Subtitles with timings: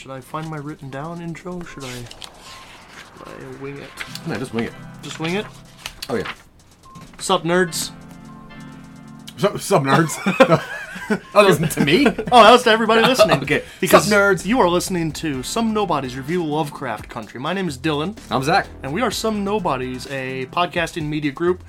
[0.00, 1.60] Should I find my written down intro?
[1.60, 3.90] Should I, should I wing it?
[4.26, 4.72] No, just wing it.
[5.02, 5.44] Just wing it?
[6.08, 6.32] Oh yeah.
[7.18, 7.92] Sup, nerds?
[9.36, 10.16] Sup, sup nerds?
[11.34, 12.06] oh, that was to me.
[12.32, 13.42] Oh, that was to everybody listening.
[13.42, 13.62] Okay.
[13.78, 14.46] Because Sup, nerds?
[14.46, 17.38] you are listening to Some Nobodies Review Lovecraft Country.
[17.38, 18.68] My name is Dylan, I'm Zach.
[18.82, 21.62] and we are Some Nobodies, a podcasting media group.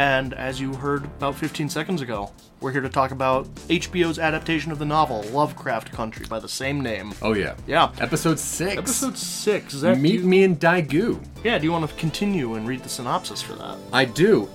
[0.00, 4.72] And as you heard about 15 seconds ago, we're here to talk about HBO's adaptation
[4.72, 7.12] of the novel Lovecraft Country by the same name.
[7.20, 7.54] Oh yeah.
[7.66, 7.92] Yeah.
[8.00, 8.78] Episode six.
[8.78, 9.74] Episode 6.
[9.74, 11.22] Zach, Meet you- me in Daegu.
[11.44, 13.76] Yeah, do you want to continue and read the synopsis for that?
[13.92, 14.48] I do.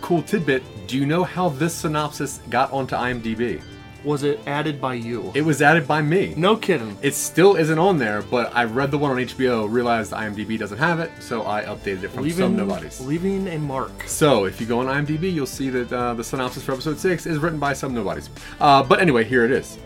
[0.00, 0.62] Cool tidbit.
[0.86, 3.60] Do you know how this synopsis got onto IMDb?
[4.04, 5.30] Was it added by you?
[5.34, 6.34] It was added by me.
[6.36, 6.96] no kidding.
[7.02, 10.78] It still isn't on there, but I read the one on HBO, realized IMDb doesn't
[10.78, 13.00] have it, so I updated it from some nobodies.
[13.00, 14.04] leaving a mark.
[14.06, 17.26] So, if you go on IMDb, you'll see that uh, the synopsis for episode 6
[17.26, 18.30] is written by some nobodies.
[18.58, 19.78] Uh, but anyway, here it is.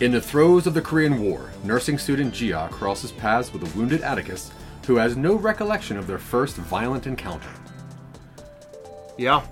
[0.00, 4.00] In the throes of the Korean War, nursing student Jia crosses paths with a wounded
[4.00, 4.50] Atticus
[4.86, 7.48] who has no recollection of their first violent encounter.
[9.16, 9.46] Yeah.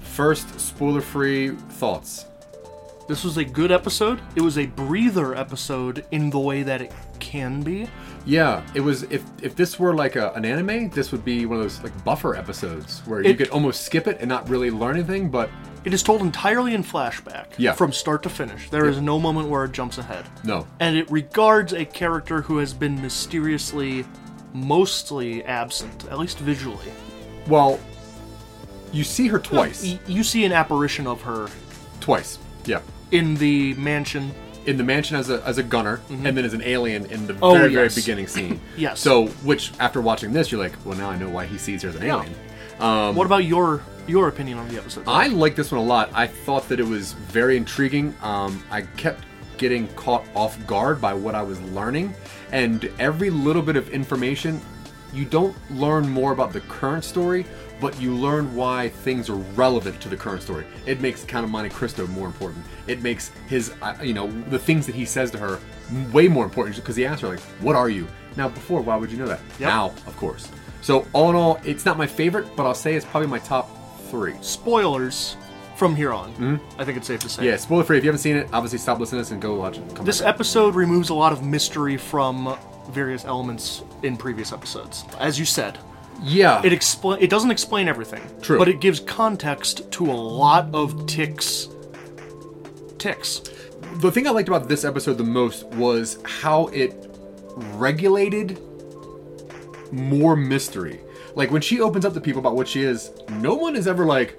[0.00, 2.26] First, spoiler free thoughts.
[3.06, 4.20] This was a good episode.
[4.34, 7.86] It was a breather episode in the way that it can be.
[8.24, 9.02] Yeah, it was.
[9.04, 12.04] If if this were like a, an anime, this would be one of those like
[12.04, 15.28] buffer episodes where you It- could almost skip it and not really learn anything.
[15.28, 15.50] But
[15.84, 17.48] It is told entirely in flashback.
[17.58, 17.72] Yeah.
[17.74, 18.70] From start to finish.
[18.70, 20.24] There is no moment where it jumps ahead.
[20.42, 24.06] no, And it regards a character who has been mysteriously,
[24.54, 26.90] mostly absent, at least visually.
[27.48, 27.78] well,
[28.94, 29.82] you see her twice.
[29.84, 31.48] Y- you see an apparition of her
[32.00, 32.38] Twice.
[32.64, 32.80] Yeah.
[33.10, 34.32] In the mansion.
[34.66, 37.34] in the mansion as a as a gunner, and then as an alien in the
[37.34, 37.44] Mm-hmm.
[37.44, 37.94] Oh, very yes.
[37.94, 38.60] very beginning scene.
[38.76, 38.98] Yes.
[39.00, 41.90] So, which after watching this, you're like, well, now I know why he sees her
[41.90, 42.16] as an Yeah.
[42.16, 42.34] alien.
[42.80, 45.04] Um, what about your your opinion on the episode?
[45.06, 46.10] I like this one a lot.
[46.14, 48.14] I thought that it was very intriguing.
[48.22, 49.24] Um, I kept
[49.58, 52.12] getting caught off guard by what I was learning,
[52.50, 54.60] and every little bit of information,
[55.12, 57.46] you don't learn more about the current story,
[57.80, 60.64] but you learn why things are relevant to the current story.
[60.86, 62.64] It makes Count of Monte Cristo more important.
[62.86, 65.58] It makes his, uh, you know, the things that he says to her
[66.12, 69.10] way more important because he asks her like, "What are you?" Now, before, why would
[69.10, 69.40] you know that?
[69.58, 69.68] Yep.
[69.68, 70.48] Now, of course.
[70.80, 73.70] So, all in all, it's not my favorite, but I'll say it's probably my top
[74.10, 74.34] three.
[74.40, 75.36] Spoilers
[75.76, 76.60] from here on.
[76.78, 77.42] I think it's safe to say.
[77.42, 77.50] Mm-hmm.
[77.50, 77.98] Yeah, spoiler free.
[77.98, 79.94] If you haven't seen it, obviously stop listening to this and go watch it.
[79.94, 82.56] Come This episode removes a lot of mystery from
[82.90, 85.04] various elements in previous episodes.
[85.18, 85.78] As you said,
[86.22, 88.22] yeah, it explain it doesn't explain everything.
[88.40, 88.58] True.
[88.58, 91.68] But it gives context to a lot of ticks
[92.98, 93.42] ticks.
[93.96, 97.14] the thing I liked about this episode the most was how it
[97.74, 98.58] regulated
[99.92, 101.00] more mystery.
[101.34, 104.06] Like when she opens up to people about what she is, no one is ever
[104.06, 104.38] like,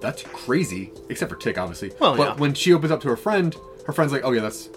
[0.00, 1.92] "That's crazy," except for Tick, obviously.
[2.00, 2.34] Well, but yeah.
[2.36, 3.56] when she opens up to her friend,
[3.86, 4.68] her friend's like, "Oh yeah, that's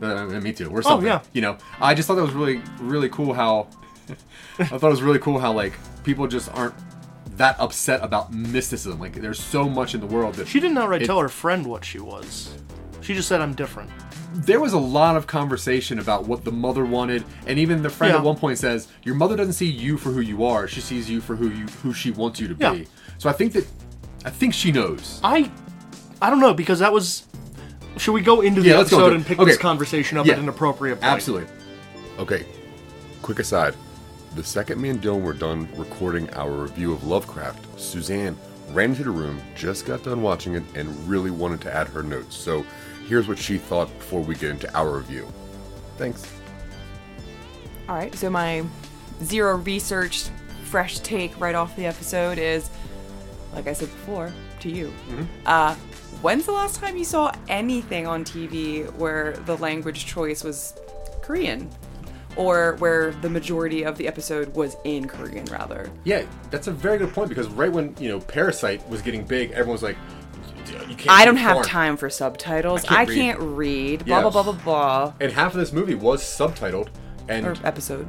[0.00, 1.08] uh, me too," or something.
[1.08, 1.22] Oh, yeah.
[1.32, 3.34] You know, I just thought that was really, really cool.
[3.34, 3.68] How
[4.58, 5.74] I thought it was really cool how like
[6.04, 6.74] people just aren't
[7.36, 8.98] that upset about mysticism.
[9.00, 11.66] Like there's so much in the world that She didn't outright It- tell her friend
[11.66, 12.50] what she was.
[13.00, 13.90] She just said I'm different.
[14.34, 18.12] there was a lot of conversation about what the mother wanted, and even the friend
[18.14, 18.18] Yeah.
[18.20, 21.10] at one point says, "Your mother doesn't see you for who you are; she sees
[21.10, 22.72] you for who you who she wants you to Yeah.
[22.72, 22.86] be."
[23.18, 23.66] So I think that
[24.24, 25.20] I think she knows.
[25.22, 25.50] I
[26.22, 27.24] I don't know because that was
[27.98, 29.50] should we go into the Yeah, episode into and pick Okay.
[29.50, 30.32] this conversation up Yeah.
[30.34, 31.12] at an appropriate point?
[31.12, 31.48] Absolutely.
[32.18, 32.46] Okay,
[33.20, 33.74] quick aside.
[34.34, 38.36] The second me and Dylan were done recording our review of Lovecraft, Suzanne
[38.70, 42.02] ran into the room, just got done watching it, and really wanted to add her
[42.02, 42.36] notes.
[42.36, 42.64] So
[43.06, 45.30] here's what she thought before we get into our review.
[45.98, 46.26] Thanks.
[47.88, 48.64] All right, so my
[49.22, 50.30] zero researched,
[50.64, 52.70] fresh take right off the episode is,
[53.52, 54.92] like I said before, to you.
[55.44, 55.74] Uh,
[56.22, 60.74] when's the last time you saw anything on TV where the language choice was
[61.20, 61.68] Korean?
[62.36, 65.90] Or where the majority of the episode was in Korean, rather?
[66.04, 69.50] Yeah, that's a very good point because right when you know Parasite was getting big,
[69.50, 69.96] everyone was like,
[70.88, 72.84] "You can't." I don't have foreign." time for subtitles.
[72.88, 74.00] I I can't can't, read.
[74.00, 74.04] read.
[74.06, 74.32] Blah, Yes.
[74.32, 75.12] blah, blah, blah, blah.
[75.20, 76.88] And half of this movie was subtitled,
[77.28, 78.08] and Or episode.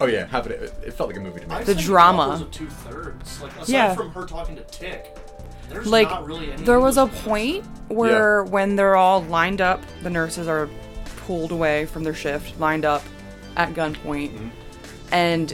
[0.00, 0.72] oh yeah, half of it.
[0.86, 1.64] It felt like a movie to me.
[1.64, 2.46] The drama.
[2.50, 3.42] two thirds.
[3.42, 3.94] Like aside Yeah.
[3.94, 5.14] from her talking to Tick,
[5.68, 7.20] there's like not really there was a English.
[7.22, 10.70] point where when they're all lined up the nurses are
[11.26, 13.02] pulled away from their shift lined up
[13.58, 14.48] at gunpoint mm-hmm.
[15.12, 15.52] and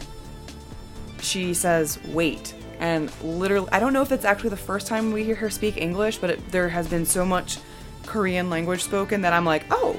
[1.21, 5.25] she says wait and literally i don't know if it's actually the first time we
[5.25, 7.59] hear her speak english but it, there has been so much
[8.07, 9.99] korean language spoken that i'm like oh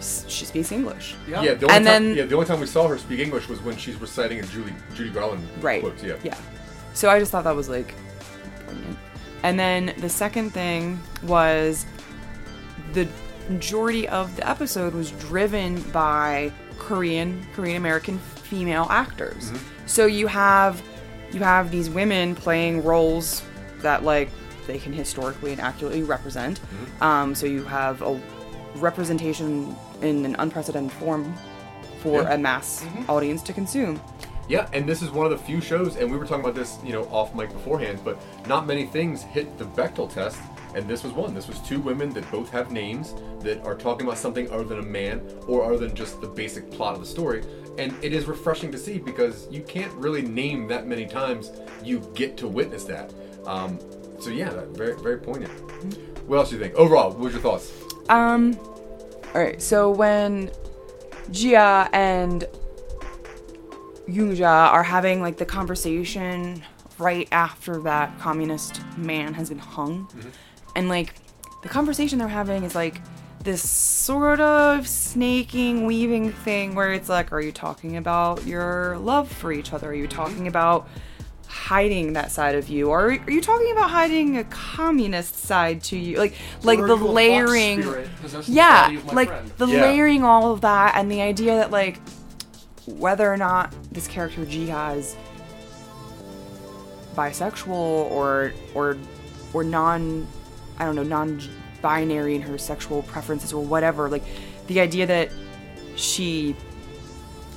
[0.00, 1.42] she speaks english Yeah.
[1.42, 3.48] Yeah, the only And time, then- yeah, the only time we saw her speak English
[3.48, 6.02] was when she's reciting a Julie Judy Garland right quotes.
[6.02, 6.16] Yeah.
[6.22, 6.38] yeah
[6.94, 7.94] so i just thought that was like
[8.66, 8.98] poignant
[9.42, 11.84] and then the second thing was
[12.92, 13.06] the
[13.48, 19.50] majority of the episode was driven by Korean Korean American female actors.
[19.50, 19.86] Mm-hmm.
[19.86, 20.82] So you have
[21.32, 23.42] you have these women playing roles
[23.78, 24.30] that like
[24.66, 26.60] they can historically and accurately represent.
[26.60, 27.02] Mm-hmm.
[27.02, 28.20] Um, so you have a
[28.76, 31.34] representation in an unprecedented form
[32.02, 32.34] for Yeah.
[32.34, 33.10] a mass mm-hmm.
[33.10, 34.00] audience to consume.
[34.48, 36.78] Yeah, and this is one of the few shows, and we were talking about this,
[36.84, 40.38] you know, off mic beforehand, but not many things hit the Bechdel test,
[40.74, 41.34] and this was one.
[41.34, 44.78] This was two women that both have names that are talking about something other than
[44.78, 47.42] a man or other than just the basic plot of the story.
[47.78, 51.52] And it is refreshing to see because you can't really name that many times
[51.82, 53.12] you get to witness that.
[53.46, 53.78] Um,
[54.20, 55.52] so yeah, that very very poignant.
[56.26, 56.74] What else do you think?
[56.74, 57.72] Overall, what was your thoughts?
[58.08, 58.58] Um,
[59.34, 59.60] all right.
[59.60, 60.50] So when
[61.30, 62.46] Jia and
[64.08, 66.62] Yoonja are having like the conversation
[66.98, 70.08] right after that communist man has been hung,
[70.76, 71.14] and like
[71.62, 73.00] the conversation they're having is like
[73.42, 79.30] this sort of snaking, weaving thing where it's like, are you talking about your love
[79.30, 79.90] for each other?
[79.90, 80.16] Are you mm-hmm.
[80.16, 80.88] talking about
[81.48, 85.96] hiding that side of you or are you talking about hiding a communist side to
[85.96, 89.12] you like like the you a fox layering spirit possessing the yeah body of my
[89.12, 89.52] like friend.
[89.56, 89.82] the Yeah.
[89.82, 91.98] layering all of that and the idea that like
[92.86, 95.16] whether or not this character Jiha is
[97.14, 98.98] bisexual or or
[99.52, 100.26] or non
[100.78, 104.24] I don't know non-binary in her sexual preferences or whatever like
[104.66, 105.30] the idea that
[105.94, 106.56] she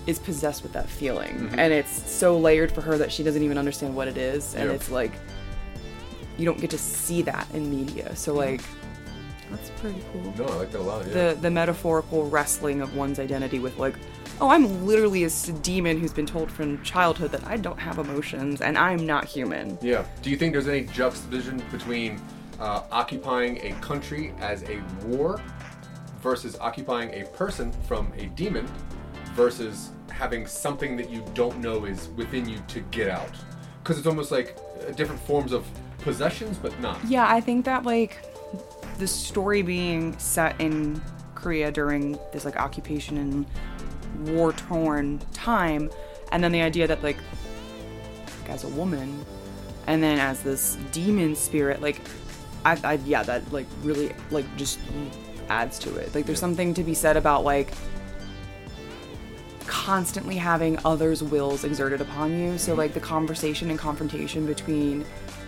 [0.07, 1.59] is possessed with that feeling mm-hmm.
[1.59, 4.69] and it's so layered for her that she doesn't even understand what it is and
[4.69, 4.75] Yeah.
[4.75, 5.11] it's like
[6.37, 8.61] you don't get to see that in media so like
[9.51, 11.05] that's pretty cool No, I like that a lot.
[11.07, 11.33] Yeah.
[11.33, 13.95] the the metaphorical wrestling of one's identity with like
[14.41, 15.29] oh i'm literally a
[15.61, 19.77] demon who's been told from childhood that i don't have emotions and i'm not human
[19.81, 20.05] Yeah.
[20.21, 22.21] Do you think there's any juxtaposition between
[22.59, 25.41] uh, occupying a country as a war
[26.21, 28.67] versus occupying a person from a demon
[29.33, 33.31] versus having something that you don't know is within you to get out?
[33.81, 34.57] Because it's almost like
[34.87, 35.65] uh, different forms of
[35.99, 36.97] possessions, but not.
[37.07, 38.23] yeah i think that like
[38.99, 41.01] the story being set in
[41.35, 43.45] korea during this like occupation and
[44.29, 45.89] war torn time
[46.31, 47.17] and then the idea that like,
[48.41, 49.25] like as a woman
[49.87, 52.01] and then as this demon spirit like
[52.65, 54.79] I, I yeah that like really like just
[55.49, 56.13] adds to it.
[56.13, 57.71] Like there's something to be said about like
[59.65, 62.57] constantly having others wills exerted upon you.
[62.57, 65.05] So like the conversation and confrontation between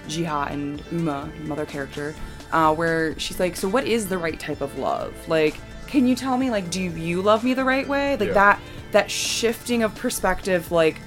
[0.08, 2.16] jiha and uma mother character
[2.52, 5.14] uh, where she's like so what is the right type of love?
[5.28, 5.56] Like
[5.88, 8.16] can you tell me like do you love me the right way?
[8.18, 8.34] Like Yeah.
[8.34, 8.60] that
[8.92, 10.98] that shifting of perspective like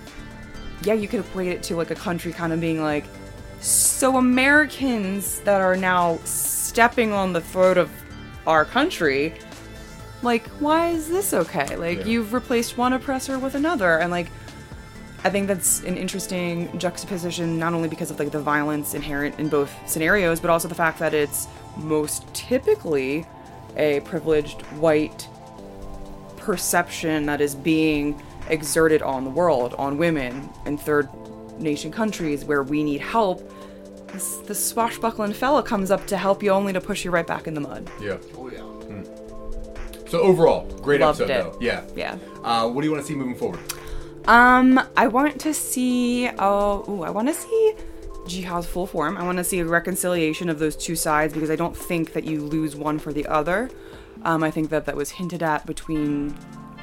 [0.82, 3.06] yeah, you could equate it to like a country kind of being like,
[3.64, 7.90] so Americans that are now stepping on the throat of
[8.46, 9.34] our country,
[10.22, 11.74] like, why is this okay?
[11.76, 12.04] Like, Yeah.
[12.04, 14.26] you've replaced one oppressor with another, and like,
[15.24, 19.48] I think that's an interesting juxtaposition, not only because of like the violence inherent in
[19.48, 23.26] both scenarios, but also the fact that it's most typically
[23.78, 25.26] a privileged white
[26.36, 28.20] perception that is being
[28.50, 31.08] exerted on the world, on women and third
[31.58, 33.48] nation countries where we need help.
[34.12, 37.46] This, this swashbuckling fella comes up to help you only to push you right back
[37.46, 37.90] in the mud.
[38.00, 38.18] Yeah.
[38.36, 38.60] Oh yeah.
[40.08, 41.52] So overall, great Loved episode it.
[41.52, 41.58] though.
[41.60, 41.82] Yeah.
[41.96, 42.18] Yeah.
[42.44, 43.58] Uh, what do you want to see moving forward?
[44.26, 46.30] Um, I want to see.
[46.38, 47.74] Oh, ooh, I want to see
[48.26, 49.16] Jiha's full form.
[49.16, 52.22] I want to see a reconciliation of those two sides because I don't think that
[52.24, 53.70] you lose one for the other.
[54.22, 56.36] Um, I think that that was hinted at between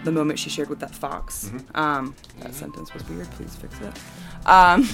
[0.04, 1.52] the moment she shared with that fox.
[1.76, 3.30] Um, that sentence was weird.
[3.32, 3.98] Please fix it.
[4.48, 4.88] Um,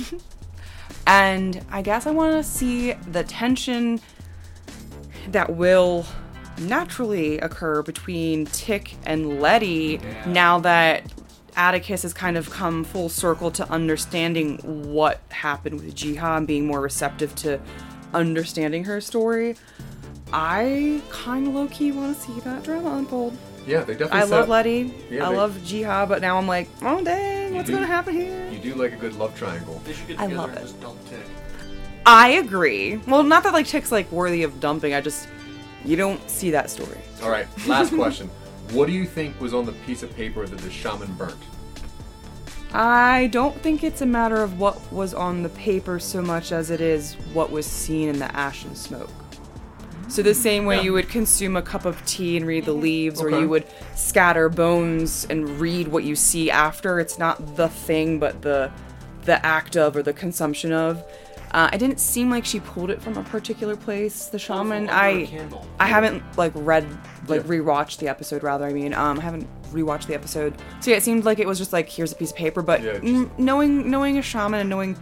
[1.07, 3.99] and I guess I want to see the tension
[5.29, 6.05] that will
[6.59, 11.03] naturally occur between Tick and Letty now that
[11.55, 14.57] Atticus has kind of come full circle to understanding
[14.91, 17.59] what happened with Jiha and being more receptive to
[18.13, 19.55] understanding her story.
[20.31, 23.37] I kind of low key want to see that drama unfold.
[23.67, 24.19] Yeah, they definitely.
[24.19, 24.93] I set love up- Letty.
[25.11, 28.15] Yeah, I they- love Jiha, but now I'm like, oh dang, what's do- gonna happen
[28.15, 28.49] here?
[28.51, 29.81] You do like a good love triangle.
[29.85, 30.61] They should get I together love and it.
[30.61, 31.19] just dump Tick.
[32.05, 32.97] I agree.
[33.07, 34.93] Well, not that like Tick's like worthy of dumping.
[34.93, 35.27] I just
[35.85, 36.97] you don't see that story.
[37.21, 38.29] All right, last question.
[38.71, 41.37] What do you think was on the piece of paper that the shaman burnt?
[42.73, 46.69] I don't think it's a matter of what was on the paper so much as
[46.69, 49.09] it is what was seen in the ash and smoke.
[50.09, 50.81] So the same way Yeah.
[50.83, 54.47] you would consume a cup of tea and read the leaves, or you would scatter
[54.49, 56.99] bones and read what you see after.
[56.99, 58.71] It's not the thing, but the
[59.25, 61.03] the act of or the consumption of.
[61.51, 64.25] Uh, it didn't seem like she pulled it from a particular place.
[64.27, 65.65] The shaman, under a I candle.
[65.79, 66.85] I haven't like read
[67.27, 67.47] like Yeah.
[67.49, 68.43] rewatched the episode.
[68.43, 71.47] Rather, I mean, um, I haven't rewatched the episode, so yeah, it seemed like it
[71.47, 72.61] was just like here's a piece of paper.
[72.61, 74.97] But Yeah, just- mm, knowing knowing a shaman and knowing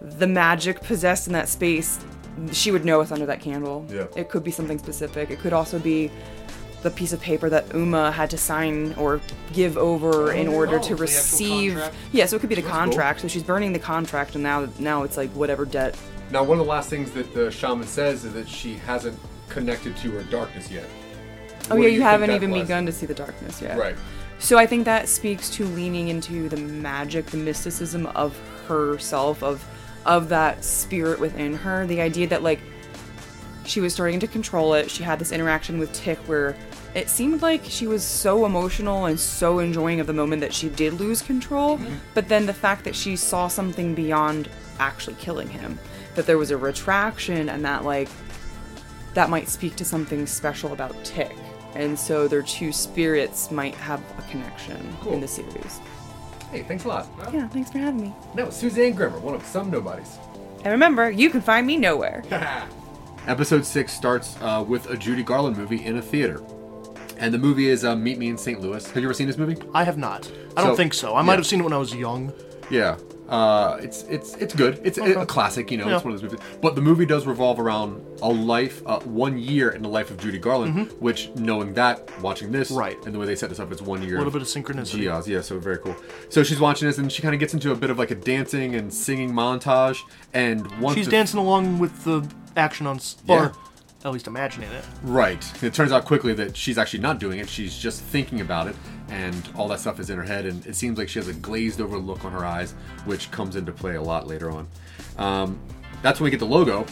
[0.00, 1.98] the magic possessed in that space,
[2.52, 3.86] she would know what's under that candle.
[3.88, 4.06] Yeah.
[4.16, 5.30] It could be something specific.
[5.30, 6.10] It could also be
[6.82, 9.20] the piece of paper that Uma had to sign or
[9.52, 11.80] give over oh, in order oh, to receive.
[12.12, 12.80] Yeah, so it could be the That's cool.
[12.84, 13.20] contract.
[13.20, 15.96] So she's burning the contract, and now now it's like whatever debt.
[16.30, 19.18] Now, one of the last things that the shaman says is that she hasn't
[19.48, 20.86] connected to her darkness yet.
[21.70, 22.62] Oh What yeah, do you, haven't even was?
[22.62, 23.76] begun to see the darkness yet.
[23.76, 23.96] Right.
[24.38, 29.62] So I think that speaks to leaning into the magic, the mysticism of herself, of
[30.06, 31.86] of that spirit within her.
[31.86, 32.60] The idea that like
[33.64, 34.90] she was starting to control it.
[34.90, 36.56] She had this interaction with Tick where
[36.94, 40.68] it seemed like she was so emotional and so enjoying of the moment that she
[40.68, 41.78] did lose control.
[41.78, 41.94] Mm-hmm.
[42.14, 45.78] But then the fact that she saw something beyond actually killing him,
[46.14, 48.08] that there was a retraction and that like
[49.14, 51.36] that might speak to something special about Tick.
[51.74, 55.12] And so their two spirits might have a connection Cool.
[55.12, 55.80] in the series.
[56.50, 57.06] Hey, thanks a lot.
[57.32, 58.14] Yeah, thanks for having me.
[58.34, 60.18] No, Suzanne Grimmer, one of some nobodies.
[60.64, 62.22] And remember, you can find me nowhere.
[63.26, 66.42] Episode 6 starts uh, with a Judy Garland movie in a theater.
[67.18, 68.60] And the movie is uh, Meet Me in St.
[68.60, 68.84] Louis.
[68.86, 69.56] Have you ever seen this movie?
[69.74, 70.30] I have not.
[70.56, 71.14] I don't So- think so.
[71.14, 71.36] I might yeah.
[71.36, 72.32] have seen it when I was young.
[72.70, 72.96] Yeah.
[73.30, 74.80] Uh, it's it's it's good.
[74.82, 75.12] It's a, Okay.
[75.20, 75.86] a classic, you know.
[75.88, 75.96] Yeah.
[75.96, 76.44] It's one of those movies.
[76.60, 80.18] But the movie does revolve around a life, uh, one year in the life of
[80.18, 80.92] Judy Garland.
[80.98, 82.78] Which, knowing that, watching this, Mm-hmm.
[82.78, 83.06] Right.
[83.06, 84.16] and the way they set this up, it's one year.
[84.16, 85.02] A little bit of synchronicity.
[85.02, 85.94] Giaz, yeah, so very cool.
[86.28, 88.16] So she's watching this, and she kind of gets into a bit of like a
[88.16, 89.98] dancing and singing montage.
[90.34, 93.52] And once She's the- dancing along with the action on, s- Yeah.
[94.04, 94.84] At least imagining it.
[95.02, 95.62] Right.
[95.62, 97.48] It turns out quickly that she's actually not doing it.
[97.48, 98.76] She's just thinking about it,
[99.08, 100.46] and all that stuff is in her head.
[100.46, 102.72] And it seems like she has a glazed over look on her eyes,
[103.04, 104.68] which comes into play a lot later on.
[105.18, 105.58] Um,
[106.02, 106.86] that's when we get the logo.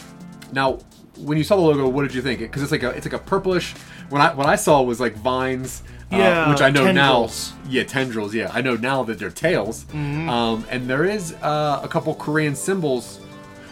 [0.51, 0.79] Now,
[1.17, 2.39] when you saw the logo, what did you think?
[2.39, 3.73] Because it's like a it's like a purplish.
[4.09, 5.83] When I what I saw was like vines.
[6.11, 7.53] uh, Yeah, which I know tendrils.
[7.65, 7.69] now.
[7.69, 8.33] Yeah, tendrils.
[8.35, 9.83] Yeah, I know now that they're tails.
[9.85, 10.29] Mm-hmm.
[10.29, 13.19] Um, and there is uh, a couple Korean symbols.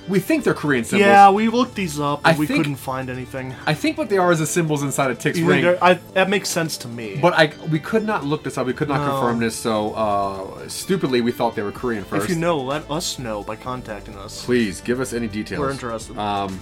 [0.08, 1.06] We think they're Korean symbols.
[1.08, 3.54] Yeah, we looked these up and I we think- couldn't find anything.
[3.66, 5.64] I think what they are is the symbols inside a tick's You think ring.
[5.64, 7.18] they're- I, that makes sense to me.
[7.22, 8.66] But I we could not look this up.
[8.68, 9.12] We could not No.
[9.12, 9.56] confirm this.
[9.56, 12.24] So uh, stupidly, we thought they were Korean first.
[12.26, 14.46] if you know, let us know by contacting us.
[14.46, 15.60] please give us any details.
[15.60, 16.18] We're interested.
[16.18, 16.58] Um,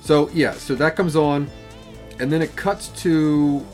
[0.00, 1.48] so yeah, so that comes on,
[2.20, 3.64] and then it cuts to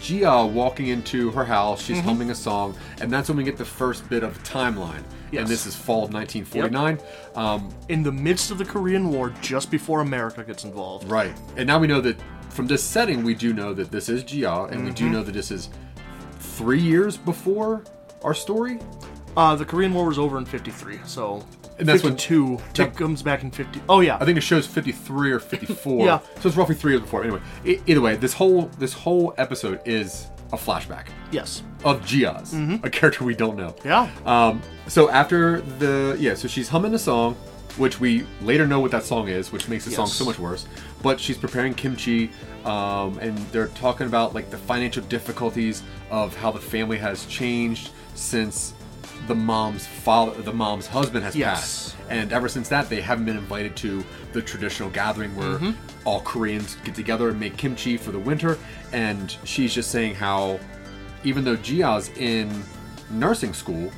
[0.00, 1.82] Gia walking into her house.
[1.82, 1.94] Mm-hmm.
[1.94, 5.02] She's humming a song, and that's when we get the first bit of timeline.
[5.30, 5.40] Yes.
[5.42, 6.98] And this is fall of 1949.
[7.34, 11.08] Um, In the midst of the Korean War, just before America gets involved.
[11.10, 11.34] Right.
[11.56, 12.16] And now we know that
[12.50, 15.12] from this setting, we do know that this is Gia, and we do Mm-hmm.
[15.14, 15.70] know that this is
[16.38, 17.82] three years before
[18.22, 18.78] our story.
[19.36, 21.44] Uh, the Korean War was over in 53, so.
[21.82, 22.58] And that's when- 52.
[22.72, 23.82] Tick comes back in 50.
[23.88, 24.16] Oh, yeah.
[24.20, 26.06] I think it shows 53 or 54.
[26.06, 26.18] Yeah.
[26.40, 27.22] So it's roughly three years before.
[27.22, 31.62] Anyway, either way, this whole this whole episode is a flashback yes.
[31.84, 33.70] of Gia's, a character we don't know.
[33.70, 33.88] Mm-hmm.
[33.88, 34.10] Yeah.
[34.26, 37.34] Um, so after the yeah, so she's humming a song,
[37.78, 40.66] which we later know what that song is, which makes the song so much worse.
[41.02, 42.30] But she's preparing kimchi,
[42.64, 47.90] um, and they're talking about like the financial difficulties of how the family has changed
[48.14, 48.74] since
[49.26, 51.50] the mom's father, the mom's husband has Yes.
[51.92, 55.70] passed, and ever since that, they haven't been invited to the traditional gathering where Mm-hmm.
[56.04, 58.58] all Koreans get together and make kimchi for the winter.
[58.92, 60.58] And she's just saying how,
[61.24, 62.64] even though Gia's in
[63.10, 63.90] nursing school,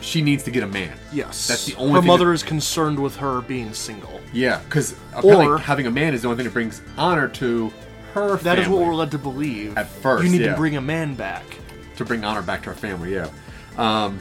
[0.00, 0.96] she needs to get a man.
[1.12, 1.46] Yes.
[1.48, 4.20] That's the only Her mother that- is concerned with her being single.
[4.32, 7.72] Yeah, because apparently Or- having a man is the only thing that brings honor to
[8.14, 9.76] her That is what we're led to believe.
[9.76, 10.52] At first, You need yeah.
[10.52, 11.44] to bring a man back.
[11.96, 13.12] to bring honor back to our family.
[13.12, 13.26] Yeah.
[13.80, 14.20] Um,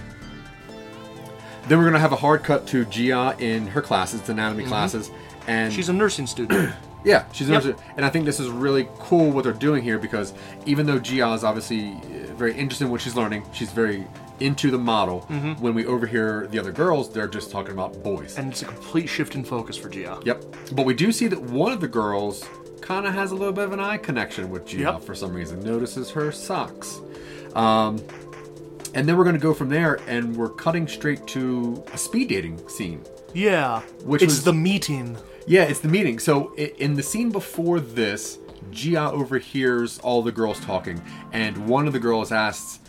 [1.67, 5.11] then we're gonna have a hard cut to Gia in her classes, the anatomy classes,
[5.47, 5.75] and Mm-hmm.
[5.75, 6.73] She's a nursing student.
[7.03, 7.63] yeah, she's a Yep.
[7.65, 10.33] nurse- and I think this is really cool what they're doing here because
[10.65, 14.05] even though Gia is obviously uh, very interested in what she's learning, she's very
[14.39, 15.19] into the model.
[15.59, 18.37] When we overhear the other girls, they're just talking about boys.
[18.37, 20.17] and it's a complete shift in focus for Gia.
[20.23, 20.45] Yep.
[20.71, 22.47] But we do see that one of the girls
[22.79, 25.01] kind of has a little bit of an eye connection with Gia Yep.
[25.01, 25.59] for some reason.
[25.61, 27.01] Notices her socks.
[27.53, 27.97] Um,
[28.93, 32.29] and then we're going to go from there, and we're cutting straight to a speed
[32.29, 33.03] dating scene.
[33.33, 33.81] Yeah.
[34.03, 35.17] Which it's was- the meeting.
[35.47, 36.19] Yeah, it's the meeting.
[36.19, 38.37] So in the scene before this,
[38.71, 42.79] Gia overhears all the girls talking, and one of the girls asks,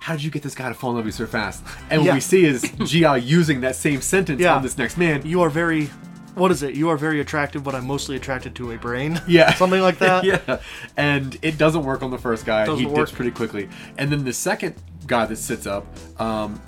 [0.00, 2.04] "How did you get this guy to fall in love with you so fast?" And
[2.04, 4.56] what we see is Gia using that same sentence Yeah.
[4.56, 5.24] on this next man.
[5.24, 5.90] You are very.
[6.34, 6.74] What is it?
[6.76, 9.20] You are very attractive, but I'm mostly attracted to a brain.
[9.28, 9.52] Yeah.
[9.54, 10.24] Something like that.
[10.48, 10.58] yeah.
[10.96, 12.64] And it doesn't work on the first guy.
[12.64, 12.96] Doesn't he work.
[13.08, 13.68] dips pretty quickly.
[13.96, 14.74] And then the second
[15.08, 15.84] guy that sits up,
[16.20, 16.60] um,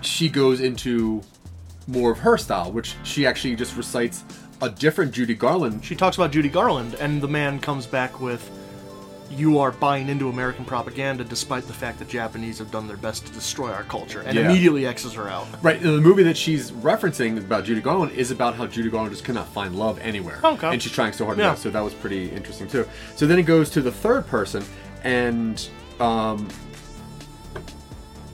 [0.00, 1.20] she goes into
[1.86, 4.24] more of her style, which she actually just recites
[4.62, 5.84] a different Judy Garland.
[5.84, 8.50] She talks about Judy Garland, and the man comes back with
[9.30, 13.26] you are buying into American propaganda despite the fact that Japanese have done their best
[13.26, 14.46] to destroy our culture, and Yeah.
[14.46, 15.46] immediately X's her out.
[15.62, 19.12] Right, and the movie that she's referencing about Judy Garland is about how Judy Garland
[19.12, 20.40] just cannot find love anywhere.
[20.42, 20.72] Okay.
[20.72, 21.50] And she's trying so hard to Yeah.
[21.50, 22.86] know, so that was pretty interesting too.
[23.16, 24.64] So then it goes to the third person,
[25.04, 25.62] and
[26.00, 26.48] um,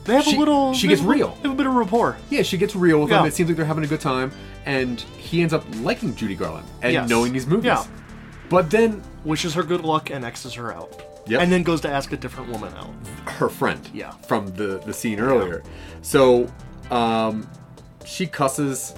[0.05, 0.73] They have She- a little.
[0.73, 1.29] she gets real.
[1.41, 2.17] They have a bit of rapport.
[2.29, 3.19] yeah, she gets real with Yeah.
[3.21, 3.25] him.
[3.25, 4.31] It seems like they're having a good time,
[4.65, 7.09] and he ends up liking Judy Garland and Yes.
[7.09, 7.65] knowing these movies.
[7.65, 7.83] Yeah.
[8.49, 11.01] But then wishes her good luck and X's her out.
[11.27, 11.41] Yep.
[11.41, 12.91] And then goes to ask a different woman out.
[13.39, 14.11] her friend Yeah.
[14.27, 15.63] from the the scene earlier.
[16.03, 16.47] So
[16.91, 17.47] um,
[18.05, 18.93] she cusses.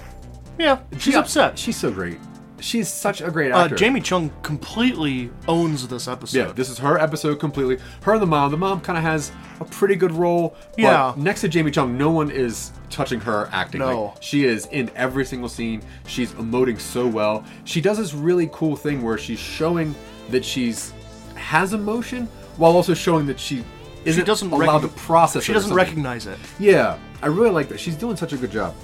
[0.58, 1.58] Yeah, she's Yeah, upset.
[1.58, 2.18] She's so great.
[2.60, 3.76] She's such a great Uh, actor.
[3.76, 6.38] Jamie Chung completely owns this episode.
[6.38, 7.78] Yeah, this is her episode completely.
[8.02, 8.50] Her and the mom.
[8.50, 10.56] The mom kind of has a pretty good role.
[10.76, 11.14] Yeah.
[11.16, 13.80] Next to Jamie Chung, no one is touching her acting.
[13.80, 14.04] No.
[14.06, 15.82] Like, she is in every single scene.
[16.06, 17.44] She's emoting so well.
[17.64, 19.94] She does this really cool thing where she's showing
[20.30, 20.92] that she's
[21.34, 23.64] has emotion while also showing that she
[24.04, 25.44] isn't she doesn't allowed recog- to process.
[25.44, 26.38] She doesn't recognize it.
[26.58, 27.78] Yeah, I really like that.
[27.78, 28.74] She's doing such a good job.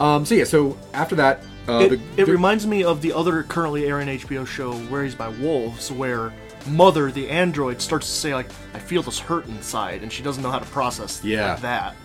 [0.00, 3.12] Um, so yeah, so after that, uh, It, the, it the- reminds me of the
[3.12, 6.32] other currently airing HBO show, Raised by Wolves, where
[6.68, 10.42] Mother, the android, starts to say like, "I feel this hurt inside," and she doesn't
[10.42, 11.52] know how to process Yeah.
[11.52, 11.96] like that.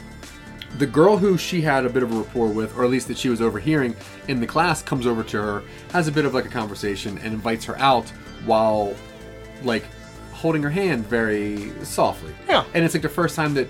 [0.78, 3.18] the girl who she had a bit of a rapport with, or at least that
[3.18, 3.96] she was overhearing
[4.28, 7.34] in the class, comes over to her, has a bit of like a conversation, and
[7.34, 8.10] invites her out
[8.46, 8.94] while
[9.64, 9.86] like
[10.34, 12.34] holding her hand very softly.
[12.50, 12.66] Yeah.
[12.74, 13.70] And it's like the first time that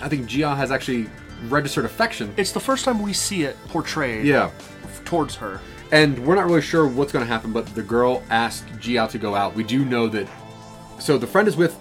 [0.00, 1.08] I think Gia has actually
[1.48, 2.32] registered affection.
[2.36, 4.24] It's the first time we see it portrayed.
[4.26, 4.50] Yeah.
[4.84, 5.60] f- towards her.
[5.90, 9.18] And we're not really sure what's going to happen, but the girl asked Gia to
[9.18, 9.54] go out.
[9.54, 10.26] We do know that.
[10.98, 11.78] So the friend is with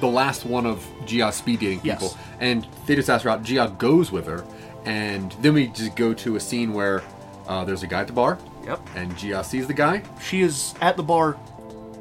[0.00, 1.98] the last one of Gia's speed dating Yes.
[2.00, 3.42] people, and they just asked her out.
[3.42, 4.44] Gia goes with her,
[4.84, 7.02] and then we just go to a scene where
[7.48, 8.38] uh, there's a guy at the bar.
[8.66, 8.80] Yep.
[8.94, 10.02] And Gia sees the guy.
[10.22, 11.36] She is at the bar,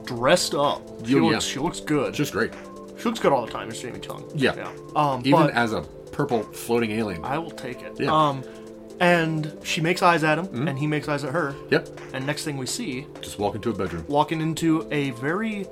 [0.06, 0.82] dressed up.
[1.06, 1.22] She yeah.
[1.22, 1.46] looks.
[1.46, 2.14] She looks good.
[2.14, 2.54] Just great.
[3.00, 3.70] she looks good all the time.
[3.70, 4.30] It's Jamie Chung.
[4.36, 4.54] Yeah.
[4.56, 4.72] Yeah.
[4.96, 5.84] Um, Even but as a
[6.18, 7.24] purple floating alien.
[7.24, 7.94] I will take it.
[8.00, 8.12] Yeah.
[8.12, 8.44] Um,
[9.00, 10.68] and she makes eyes at him, Mm-hmm.
[10.68, 11.56] and he makes eyes at her.
[11.70, 11.88] yep.
[12.14, 14.04] And next thing we see, Just walk into a bedroom.
[14.08, 15.68] walking into a very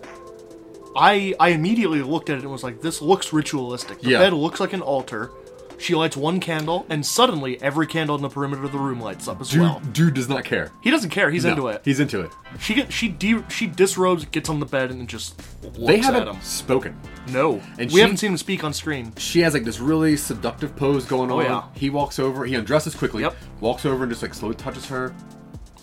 [0.95, 3.99] I I immediately looked at it and was like, this looks ritualistic.
[4.01, 4.19] The Yeah.
[4.19, 5.31] bed looks like an altar.
[5.77, 9.27] She lights one candle, and suddenly every candle in the perimeter of the room lights
[9.27, 9.81] up as Dude, well.
[9.91, 10.71] dude does not care.
[10.81, 11.29] He doesn't care.
[11.29, 11.81] He's No, into it.
[11.83, 12.31] He's into it.
[12.59, 16.03] She get she de- she disrobes, gets on the bed, and just looks They at
[16.05, 16.41] haven't him.
[16.41, 16.97] spoken.
[17.31, 19.13] No, And we she- haven't seen him speak on screen.
[19.17, 21.39] she has like this really seductive pose going on.
[21.39, 21.63] Oh, yeah.
[21.73, 23.35] He walks over, he undresses quickly, Yep.
[23.59, 25.13] walks over and just like slowly touches her,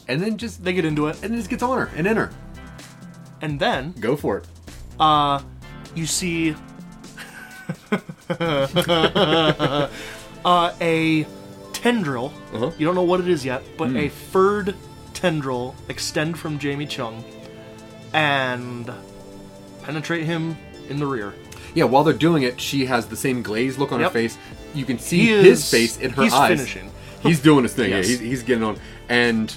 [0.09, 2.17] and then just They get into it, and then just gets on her and in
[2.17, 2.31] her.
[3.41, 4.47] and then Go for it.
[5.01, 5.41] uh,
[5.95, 6.55] you see
[10.45, 11.27] uh, a
[11.73, 12.33] tendril.
[12.53, 12.71] Uh-huh.
[12.79, 14.75] You don't know what it is yet, but a furred
[15.15, 17.25] tendril extend from Jamie Chung
[18.13, 18.91] and
[19.83, 20.57] penetrate him
[20.89, 21.35] in the rear.
[21.75, 24.11] Yeah, while they're doing it, she has the same glazed look on Yep.
[24.11, 24.37] her face.
[24.75, 26.49] You can see He his face in her he's eyes.
[26.59, 26.91] finishing.
[27.23, 27.91] He's doing his thing.
[27.91, 28.07] Yes.
[28.09, 28.77] Yeah, he's, he's getting on.
[29.09, 29.55] And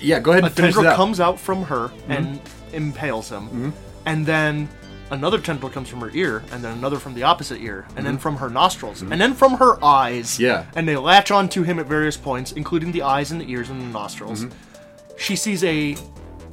[0.00, 2.40] yeah, go ahead A and finish tendril comes out from her and
[2.72, 3.72] impales him,
[4.04, 4.68] and then
[5.10, 8.14] another tendril comes from her ear, and then another from the opposite ear, and then
[8.14, 8.22] mm-hmm.
[8.22, 9.12] from her nostrils, mm-hmm.
[9.12, 10.38] and then from her eyes.
[10.38, 10.66] Yeah.
[10.74, 13.80] and they latch onto him at various points, including the eyes and the ears and
[13.80, 14.44] the nostrils.
[14.44, 15.16] Mm-hmm.
[15.18, 15.96] She sees a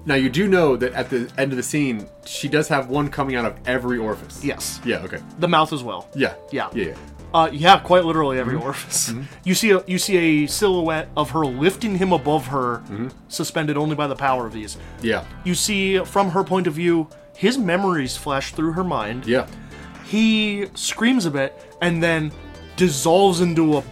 [0.05, 3.09] Now you do know that at the end of the scene, she does have one
[3.09, 4.43] coming out of every orifice.
[4.43, 4.97] yes, Yeah.
[5.03, 5.19] Okay.
[5.39, 6.07] the mouth as well.
[6.15, 6.35] Yeah.
[6.51, 6.69] Yeah.
[6.73, 6.85] Yeah.
[6.87, 6.95] yeah.
[7.33, 8.63] Uh, yeah, quite literally every Mm-hmm.
[8.63, 9.11] orifice.
[9.43, 12.83] You see a you see a silhouette of her lifting him above her,
[13.27, 14.77] suspended only by the power of these.
[15.01, 15.25] Yeah.
[15.43, 19.25] You see from her point of view, his memories flash through her mind.
[19.25, 19.47] Yeah.
[20.05, 22.31] He screams a bit and then
[22.75, 23.83] dissolves into a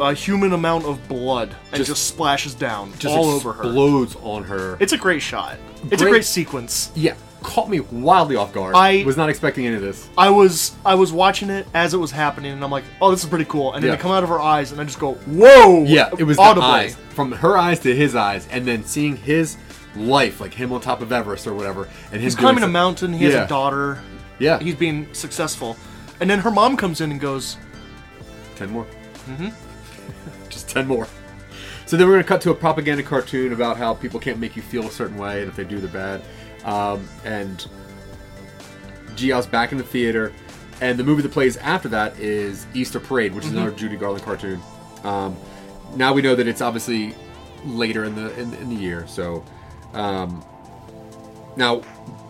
[0.00, 3.62] a human amount of blood and Just- just, splashes down Just all over her.
[3.62, 4.76] explodes on her.
[4.80, 5.58] It's a great shot.
[5.90, 6.90] It's Great- a great sequence.
[6.94, 7.12] yeah.
[7.42, 8.74] Caught me wildly off guard.
[8.74, 10.08] I- was not expecting any of this.
[10.16, 13.22] I was I was watching it as it was happening, and I'm like, oh, this
[13.22, 13.74] is pretty cool.
[13.74, 13.96] And then Yeah.
[13.96, 15.82] they come out of her eyes, and I just go, whoa!
[15.84, 16.68] Yeah, it was audibly.
[16.68, 19.56] the eyes from her eyes to his eyes, and then seeing his
[19.96, 23.12] life, like him on top of Everest or whatever, and He's climbing a some- mountain.
[23.12, 24.00] He has a daughter.
[24.38, 25.76] Yeah, He's being successful,
[26.20, 27.56] and then her mom comes in and goes,
[28.56, 28.84] ten more.
[29.28, 29.48] Mm-hmm.
[30.48, 31.06] Just ten more.
[31.86, 34.62] So then we're gonna cut to a propaganda cartoon about how people can't make you
[34.62, 36.22] feel a certain way, and if they do, they're bad.
[36.64, 37.66] Um, and
[39.14, 40.32] Gia's back in the theater,
[40.80, 44.24] and the movie that plays after that is Easter Parade, which is another Judy Garland
[44.24, 44.60] cartoon.
[45.04, 45.36] Um,
[45.96, 47.14] now we know that it's obviously
[47.64, 49.06] later in the in, in the year.
[49.06, 49.44] So
[49.94, 50.44] um,
[51.56, 51.82] now,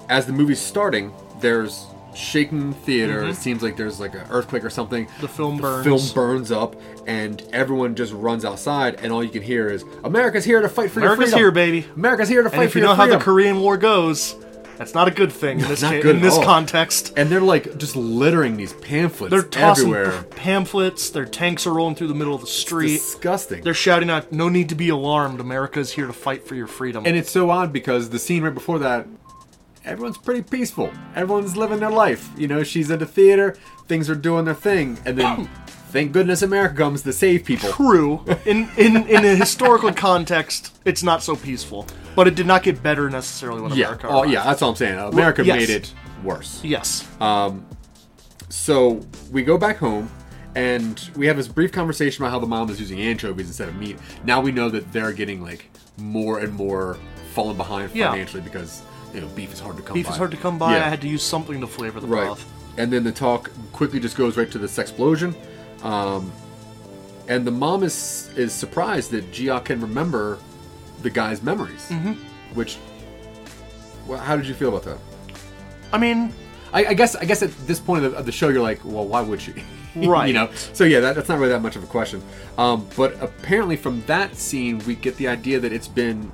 [0.09, 3.25] as the movie's starting, there's shaking theater.
[3.25, 5.09] It seems like there's like an earthquake or something.
[5.21, 5.85] The film burns.
[5.85, 10.45] Film burns up, and everyone just runs outside, and all you can hear is "America's
[10.45, 12.73] here to fight for "America's your freedom." here, baby." America's here to fight And if
[12.73, 14.35] for you your know how the Korean War goes,
[14.79, 16.45] That's not a good thing in this not ca- good in at this all.
[16.45, 17.13] context.
[17.17, 20.23] And they're like just littering these pamphlets They're tossing everywhere.
[20.23, 21.11] p- pamphlets.
[21.11, 22.95] Their tanks are rolling through the middle of the street.
[22.99, 23.63] Disgusting.
[23.63, 25.41] They're shouting out, "No need to be alarmed.
[25.41, 28.43] America is here to fight for your freedom." And it's so odd because the scene
[28.43, 29.07] right before that,
[29.85, 30.91] everyone's pretty peaceful.
[31.15, 32.29] Everyone's living their life.
[32.37, 33.57] You know, she's at the theater,
[33.89, 35.49] things are doing their thing, and then
[35.93, 37.71] thank goodness America comes to save people.
[37.71, 38.25] True.
[38.47, 41.87] In in in a historical context, it's not so peaceful.
[42.17, 43.87] But it did not get better necessarily when Yeah.
[43.87, 44.09] America.
[44.09, 44.33] Oh, arrived.
[44.33, 44.45] yeah.
[44.45, 44.99] That's all I'm saying.
[44.99, 45.57] America yes.
[45.57, 46.61] made it worse.
[46.65, 47.07] Yes.
[47.21, 47.65] Um,
[48.49, 49.01] So
[49.31, 50.11] we go back home.
[50.55, 53.77] And we have this brief conversation about how the mom is using anchovies instead of
[53.77, 53.97] meat.
[54.25, 56.99] Now we know that they're getting like more and more
[57.33, 58.11] falling behind Yeah.
[58.11, 58.83] financially because
[59.15, 59.99] you know beef is hard to come by.
[59.99, 60.13] Beef by.
[60.13, 60.77] is hard to come by.
[60.77, 60.85] Yeah.
[60.85, 62.27] I had to use something to flavor the Right.
[62.27, 62.45] broth.
[62.77, 65.35] And then the talk quickly just goes right to this explosion.
[65.83, 66.33] Um,
[67.29, 70.39] and the mom is is surprised that Gia can remember
[71.03, 71.89] the guy's memories.
[71.89, 72.13] Mm-hmm.
[72.55, 72.79] Which,
[74.07, 74.99] well, how did you feel about that?
[75.93, 76.33] I mean,
[76.73, 78.85] I, I guess I guess at this point of the, of the show, you're like,
[78.85, 79.55] well, why would she?
[79.95, 80.29] Right.
[80.29, 80.51] you know.
[80.73, 82.23] So yeah, that, that's not really that much of a question.
[82.57, 86.33] Um, but apparently, from that scene, we get the idea that it's been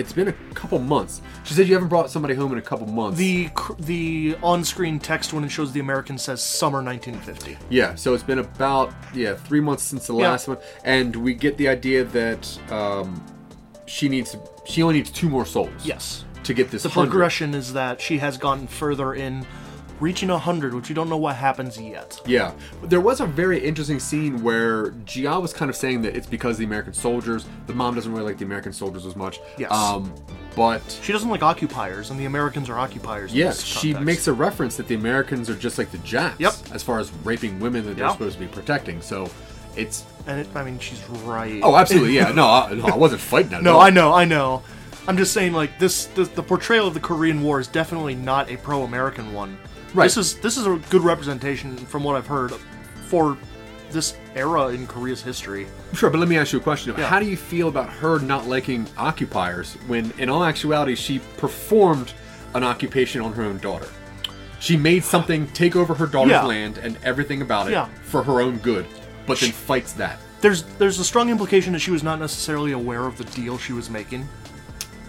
[0.00, 1.22] it's been a couple months.
[1.44, 3.18] She said you haven't brought somebody home in a couple months.
[3.18, 7.56] the cr- the on-screen text when it shows the American says summer 1950.
[7.68, 11.56] Yeah, so it's been about yeah three months since the last one, and we get
[11.56, 13.24] the idea that um,
[13.86, 14.36] she needs
[14.66, 15.70] she only needs two more souls.
[15.84, 16.24] Yes.
[16.44, 17.10] to get this The 100.
[17.10, 19.46] progression is that she has gotten further in
[20.00, 22.20] reaching 100, which we don't know what happens yet.
[22.26, 26.26] Yeah, there was a very interesting scene where Gia was kind of saying that it's
[26.26, 27.46] because the American soldiers.
[27.66, 29.40] The mom doesn't really like the American soldiers as much.
[29.58, 29.70] Yes.
[29.70, 30.12] Um,
[30.56, 33.32] but She doesn't like occupiers, and the Americans are occupiers.
[33.34, 36.40] yes, she makes a reference that the Americans are just like the Japs.
[36.40, 36.54] Yep.
[36.72, 39.30] As far as raping women that they're supposed to be protecting, so
[39.76, 40.04] it's.
[40.26, 41.60] and it, I mean, she's right.
[41.62, 42.32] Oh, absolutely, yeah.
[42.34, 43.62] No, I, no, I wasn't fighting that.
[43.62, 43.78] No.
[43.78, 44.62] I know, I know.
[45.06, 48.50] I'm just saying, like this, the, the portrayal of the Korean War is definitely not
[48.50, 49.56] a pro-American one.
[49.94, 50.04] Right.
[50.04, 52.52] This is this is a good representation, from what I've heard,
[53.08, 53.36] for
[53.90, 55.66] this era in Korea's history.
[55.94, 56.94] Sure, but let me ask you a question.
[56.96, 57.06] Yeah.
[57.06, 62.12] How do you feel about her not liking occupiers when, in all actuality, she performed
[62.54, 63.88] an occupation on her own daughter?
[64.60, 66.44] She made something take over her daughter's Yeah.
[66.44, 67.86] land and everything about it Yeah.
[68.02, 68.86] for her own good,
[69.26, 70.18] but then fights that.
[70.40, 73.72] There's there's a strong implication that she was not necessarily aware of the deal she
[73.72, 74.28] was making.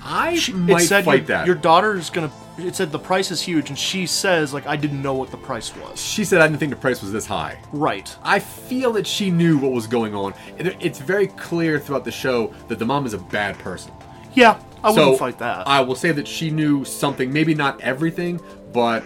[0.04, 1.46] I She, might said fight your, that.
[1.46, 2.32] your daughter is gonna.
[2.66, 5.38] It said the price is huge, and she says like I didn't know what the
[5.38, 6.02] price was.
[6.02, 8.16] she said, "I didn't think the price was this high." Right.
[8.24, 10.34] I feel that she knew what was going on.
[10.58, 13.92] It- It's very clear throughout the show that the mom is a bad person.
[14.34, 15.68] Yeah, I wouldn't fight that.
[15.68, 18.40] I will say that she knew something, maybe not everything,
[18.74, 19.04] but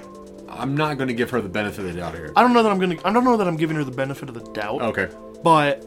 [0.48, 2.32] I'm not going to give her the benefit of the doubt here.
[2.36, 2.96] I don't know that I'm gonna.
[3.04, 4.82] I don't know that I'm giving her the benefit of the doubt.
[4.82, 5.08] Okay.
[5.44, 5.84] But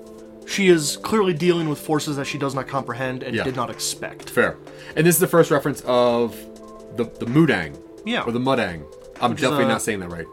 [0.46, 3.44] she is clearly dealing with forces that she does not comprehend and Yeah.
[3.44, 4.30] did not expect.
[4.30, 4.56] Fair.
[4.96, 6.34] And this is the first reference of
[6.96, 7.80] the the Mudang.
[8.04, 8.22] Yeah.
[8.22, 8.84] Or the Mudang.
[9.20, 10.26] I'm is, definitely uh, not saying that right.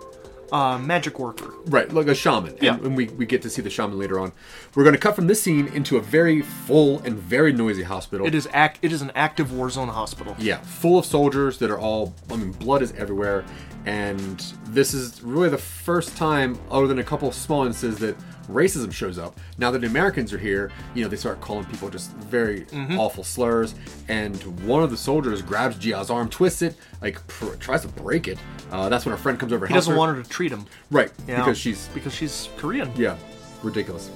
[0.52, 1.52] Uh, magic worker.
[1.65, 2.52] Right, like a shaman.
[2.52, 2.76] And, Yeah.
[2.76, 4.32] and we, we get to see the shaman later on.
[4.76, 8.28] We're going to cut from this scene into a very full and very noisy hospital.
[8.28, 8.78] It is act.
[8.84, 10.36] It is an active war zone hospital.
[10.38, 12.13] Yeah, full of soldiers that are all.
[12.32, 13.44] I mean, blood is everywhere,
[13.88, 18.15] and this is really the first time, other than a couple of small instances, that
[18.49, 19.38] racism shows up.
[19.58, 22.99] Now that the Americans are here, you know, they start calling people just very Mm-hmm.
[22.99, 23.75] awful slurs,
[24.08, 24.36] and
[24.67, 28.38] one of the soldiers grabs Gia's arm, twists it, like pr- tries to break it.
[28.71, 29.65] Uh, that's when a friend comes over.
[29.67, 30.65] He doesn't want her to treat him.
[30.91, 32.91] right Yeah, because she's because she's Korean.
[32.95, 33.17] yeah,
[33.63, 34.10] ridiculous.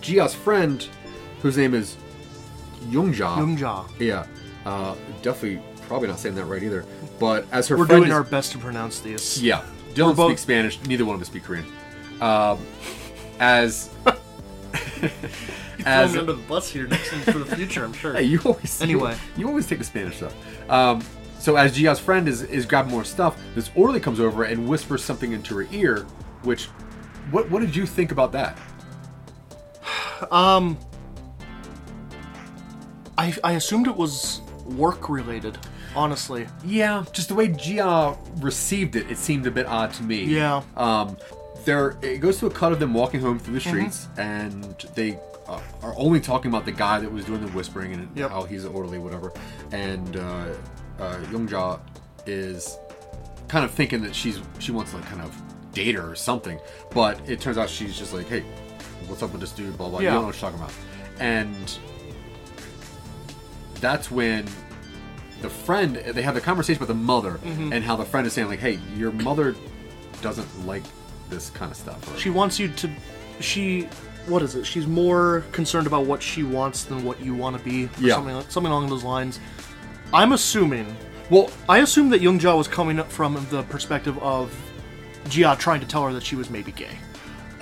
[0.00, 0.86] Gia's friend,
[1.42, 1.96] whose name is
[2.88, 3.36] Youngja.
[3.36, 3.88] Youngja.
[3.98, 4.26] Yeah,
[4.64, 6.84] uh, definitely probably not saying that right either.
[7.18, 9.42] But as her We're friend doing is- our best to pronounce these.
[9.42, 9.62] yeah,
[9.94, 10.80] Dylan both- speaks Spanish.
[10.86, 11.66] Neither one of us speak Korean.
[12.20, 12.58] Um,
[13.40, 13.90] as
[15.84, 18.12] as under the bus here next for the future, I'm sure.
[18.14, 19.16] hey, you always Anyway.
[19.36, 20.34] you, always take the Spanish stuff.
[20.70, 21.02] Um,
[21.38, 25.02] so as Gia's friend is is grabbing more stuff, this orderly comes over and whispers
[25.02, 26.06] something into her ear.
[26.42, 26.66] Which,
[27.30, 28.56] what what did you think about that?
[30.30, 30.76] Um,
[33.16, 35.56] I I assumed it was work related.
[35.96, 40.24] Honestly, Yeah, just the way Gia received it, it seemed a bit odd to me.
[40.24, 40.62] Yeah.
[40.76, 41.16] Um,
[41.64, 43.68] there, it goes to a cut of them walking home through the Mm-hmm.
[43.90, 45.18] streets, and they
[45.48, 48.30] uh, are only talking about the guy that was doing the whispering and Yep.
[48.30, 49.32] how he's an orderly, whatever.
[49.72, 50.46] And uh,
[50.98, 51.80] uh, Youngja
[52.26, 52.78] is
[53.48, 55.34] kind of thinking that she's she wants to like kind of
[55.72, 56.58] date her or something,
[56.92, 58.40] but it turns out she's just like, hey,
[59.06, 59.76] what's up with this dude?
[59.76, 59.98] Blah blah.
[60.00, 60.72] You don't know what you're talking about.
[61.18, 61.78] And
[63.80, 64.46] that's when
[65.42, 67.72] the friend they have the conversation with the mother Mm-hmm.
[67.72, 69.54] and how the friend is saying like hey your mother
[70.20, 70.82] doesn't like
[71.30, 72.90] this kind of stuff or, she wants you to.
[73.40, 73.88] She.
[74.26, 74.64] What is it?
[74.66, 77.86] She's more concerned about what she wants than what you want to be.
[77.86, 78.14] Or Yeah.
[78.16, 79.40] Something like- something along those lines.
[80.12, 80.94] I'm assuming
[81.30, 84.52] Well, I assume that Youngjia was coming up from the perspective of
[85.26, 86.98] Jia trying to tell her that she was maybe gay.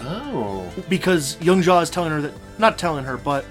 [0.00, 3.44] oh, Because Youngjia is telling her that, not telling her, but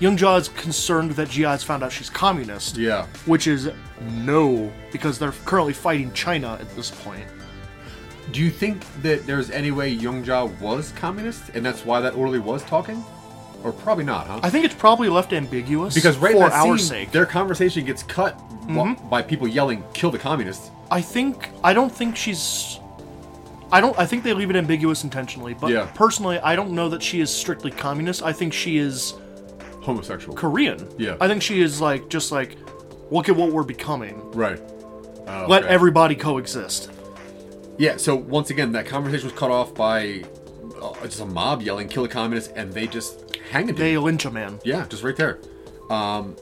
[0.00, 2.76] Youngjia is concerned that Jia has found out she's communist.
[2.76, 3.06] yeah.
[3.26, 3.70] Which is
[4.12, 7.24] no, because they're currently fighting China at this point.
[8.32, 12.38] Do you think that there's any way Youngjia was communist, and that's why that orderly
[12.38, 13.04] was talking,
[13.62, 14.40] or probably not, huh?
[14.42, 17.10] I think it's probably left ambiguous because right in for that our scene, sake.
[17.12, 18.36] their conversation gets cut
[18.68, 19.08] wa- mm-hmm.
[19.08, 22.78] by people yelling, "Kill the communists." I think I don't think she's.
[23.72, 23.98] I don't.
[23.98, 25.54] I think they leave it ambiguous intentionally.
[25.54, 25.88] But Yeah.
[25.94, 28.22] personally, I don't know that she is strictly communist.
[28.22, 29.14] I think she is
[29.82, 30.36] Homosexual.
[30.36, 30.88] Korean.
[30.98, 31.16] Yeah.
[31.20, 32.56] I think she is like just like,
[33.10, 34.30] look at what we're becoming.
[34.32, 34.60] Right.
[35.26, 35.72] Oh, Let okay.
[35.72, 36.90] everybody coexist.
[37.78, 37.96] Yeah.
[37.96, 40.24] So once again, that conversation was cut off by
[40.80, 43.76] uh, just a mob yelling, "Kill the communists," and they just hang a dude.
[43.76, 44.58] They lynch a man.
[44.64, 45.38] Yeah, just right there.
[45.90, 46.36] Um,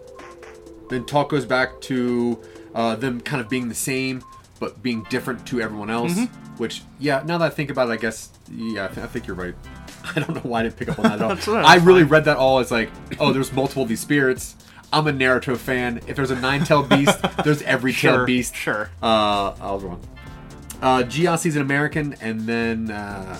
[0.89, 2.41] then talk goes back to
[2.75, 4.23] uh, them kind of being the same,
[4.61, 6.13] but being different to everyone else.
[6.13, 6.57] Mm-hmm.
[6.59, 9.27] Which, yeah, now that I think about it, I guess, yeah, I, th- I think
[9.27, 9.55] you're right.
[10.17, 11.29] I don't know why I didn't pick up on that at all.
[11.35, 14.55] That's I really read that all as like, oh, there's multiple of these spirits.
[14.93, 16.03] I'm a Naruto fan.
[16.07, 18.55] If there's a nine-tailed beast, there's every Sure, tailed beast.
[18.55, 18.91] sure.
[19.03, 20.01] Uh, I was wrong.
[20.83, 23.39] Uh, Giassi's an American, and then uh,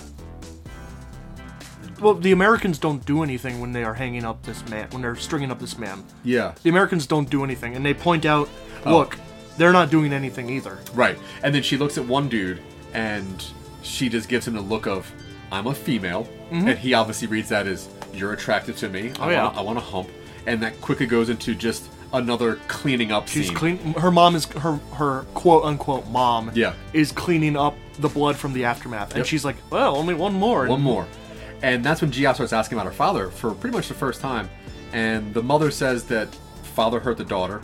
[1.99, 4.87] Well, the Americans don't do anything when they are hanging up this man.
[4.91, 8.25] When they're stringing up this man, yeah, the Americans don't do anything, and they point
[8.25, 8.49] out,
[8.85, 8.91] Oh.
[8.97, 9.17] look,
[9.57, 10.79] they're not doing anything either.
[10.93, 11.17] Right.
[11.43, 12.59] And then she looks at one dude
[12.93, 13.43] and
[13.81, 15.09] she just gives him the look of,
[15.51, 16.27] I'm a female.
[16.51, 19.11] And he obviously reads that as, You're attracted to me.
[19.19, 19.43] Oh, I yeah.
[19.45, 20.09] Wanna, I want to hump.
[20.47, 23.55] And that quickly goes into just another cleaning up She's scene.
[23.55, 23.77] clean.
[23.95, 26.51] Her mom is her her quote unquote mom.
[26.53, 26.73] Yeah.
[26.93, 29.25] Is cleaning up the blood from the aftermath, and Yep.
[29.27, 30.67] she's like, well, only one more.
[30.67, 31.07] One more.
[31.61, 34.49] And that's when Gia starts asking about her father for pretty much the first time.
[34.91, 36.27] And the mother says that
[36.75, 37.61] father hurt the daughter.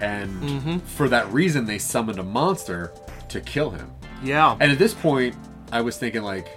[0.00, 0.78] And Mm-hmm.
[0.78, 2.92] for that reason, they summoned a monster
[3.28, 3.90] to kill him.
[4.22, 4.56] Yeah.
[4.60, 5.34] And at this point,
[5.72, 6.48] I was thinking like,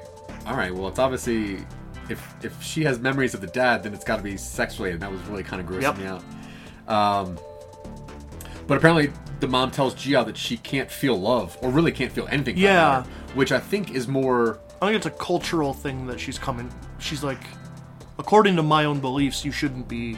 [0.46, 1.66] all right, well, it's obviously
[2.10, 5.00] if if she has memories of the dad, then it's got to be sex related.
[5.02, 5.98] That was really kind of grossing Yep.
[5.98, 6.24] me out.
[6.88, 7.38] Um,
[8.68, 12.28] but apparently, the mom tells Gia that she can't feel love, or really can't feel
[12.30, 12.58] anything.
[12.58, 12.74] Yeah.
[12.74, 14.60] matter, which I think is more.
[14.82, 16.72] I think it's a cultural thing that she's coming.
[17.00, 17.42] She's like,
[18.20, 20.18] according to my own beliefs, you shouldn't be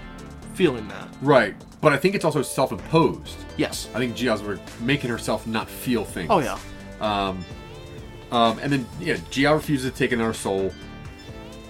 [0.53, 1.07] feeling that.
[1.21, 3.37] Right, but I think it's also self-imposed.
[3.57, 3.89] Yes.
[3.93, 6.29] I think Gia's were making herself not feel things.
[6.31, 6.57] Oh yeah.
[6.99, 7.45] Um,
[8.31, 10.73] um, and then yeah, Gia refuses to take another soul.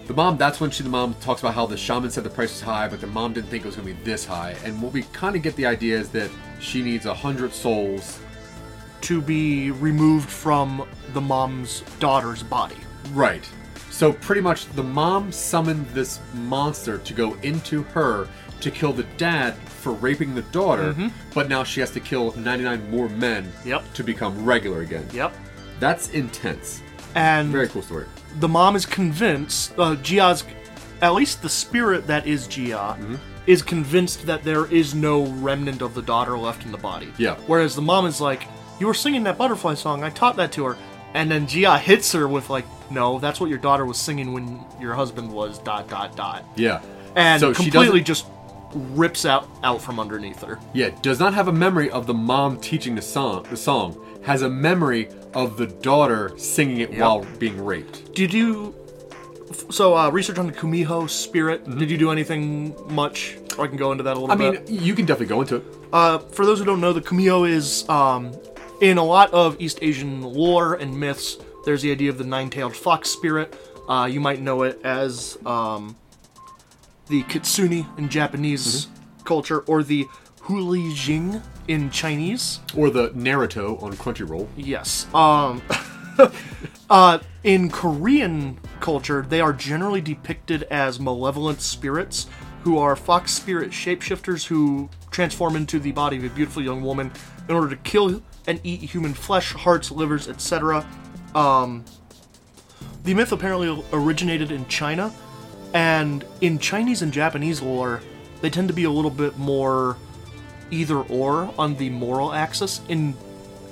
[0.08, 2.50] The mom, that's when she, the mom talks about how the shaman said the price
[2.52, 4.56] was high, but the mom didn't think it was going to be this high.
[4.63, 8.20] And what we kind of get the idea is that she needs a hundred souls.
[9.02, 12.78] To be removed from the mom's daughter's body.
[13.12, 13.48] Right.
[13.91, 18.28] So pretty much the mom summoned this monster to go into her
[18.62, 20.96] to kill the dad for raping the daughter,
[21.34, 23.70] but now she has to kill 99 more men Mm-hmm.
[23.70, 23.93] Yep.
[23.93, 25.08] to become regular again.
[25.13, 25.34] Yep.
[25.80, 26.82] That's intense.
[27.13, 28.06] And Very cool story.
[28.40, 30.44] The mom is convinced, uh, Gia's,
[31.02, 32.98] at least the spirit that is Gia,
[33.46, 37.12] is convinced that there is no remnant of the daughter left in the body.
[37.18, 37.36] Yeah.
[37.48, 38.44] Whereas the mom is like,
[38.80, 40.78] you were singing that butterfly song, I taught that to her.
[41.13, 44.63] And then Gia hits her with like, no, that's what your daughter was singing when
[44.80, 46.46] your husband was dot dot dot.
[46.56, 46.82] Yeah.
[47.16, 48.28] And so completely just
[48.73, 50.60] rips out out from underneath her.
[50.73, 53.45] yeah, does not have a memory of the mom teaching the song.
[53.49, 58.13] The song has a memory of the daughter singing it while being raped.
[58.13, 58.75] Did you
[59.69, 61.63] so uh, research on the Kumiho spirit?
[61.77, 63.38] Did you do anything much?
[63.58, 64.69] Or I can go into that a little I mean, bit.
[64.69, 65.63] you can definitely go into it.
[65.91, 68.34] Uh, for those who don't know, the Kumiho is um,
[68.82, 71.38] in a lot of East Asian lore and myths.
[71.65, 73.56] There's the idea of the nine-tailed fox spirit.
[73.88, 75.95] Uh, you might know it as um,
[77.10, 78.88] the kitsune in Japanese
[79.24, 80.06] culture, or the
[80.41, 82.60] huli jing in Chinese.
[82.76, 84.48] Or the Naruto on Crunchyroll.
[84.56, 85.08] Yes.
[85.13, 85.62] Um
[86.89, 92.28] uh in Korean culture, they are generally depicted as malevolent spirits
[92.63, 97.12] who are fox spirit shapeshifters who transform into the body of a beautiful young woman
[97.48, 100.86] in order to kill and eat human flesh, hearts, livers, etc.
[101.36, 101.84] Um
[103.04, 105.13] the myth apparently originated in China,
[105.73, 108.01] and in Chinese and Japanese lore,
[108.41, 109.97] they tend to be a little bit more
[110.71, 112.82] either or on the moral axis.
[112.89, 113.15] In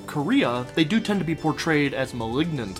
[0.08, 2.80] Korea, they do tend to be portrayed as malignant.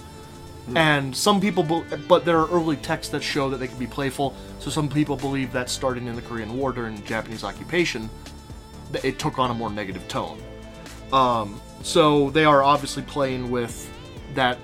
[0.76, 3.86] And some people, be- but there are early texts that show that they can be
[3.86, 4.36] playful.
[4.60, 8.10] So some people believe that starting in the Korean War during Japanese occupation,
[9.04, 10.42] it took on a more negative tone.
[11.14, 13.92] Um, so they are obviously playing with
[14.34, 14.58] that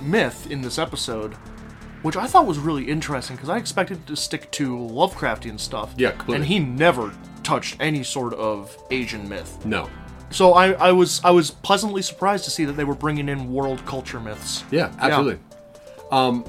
[0.00, 1.36] myth in this episode,
[2.06, 5.92] which I thought was really interesting because I expected it to stick to Lovecraftian stuff.
[5.96, 6.36] Yeah, completely.
[6.36, 9.66] And he never touched any sort of Asian myth.
[9.66, 9.90] No.
[10.30, 13.52] So I, I was I was pleasantly surprised to see that they were bringing in
[13.52, 14.62] world culture myths.
[14.70, 15.40] Yeah, absolutely.
[16.12, 16.44] Um,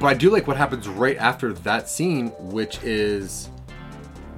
[0.00, 3.50] but I do like what happens right after that scene, which is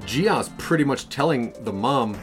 [0.05, 2.19] Gia's pretty much telling the mom,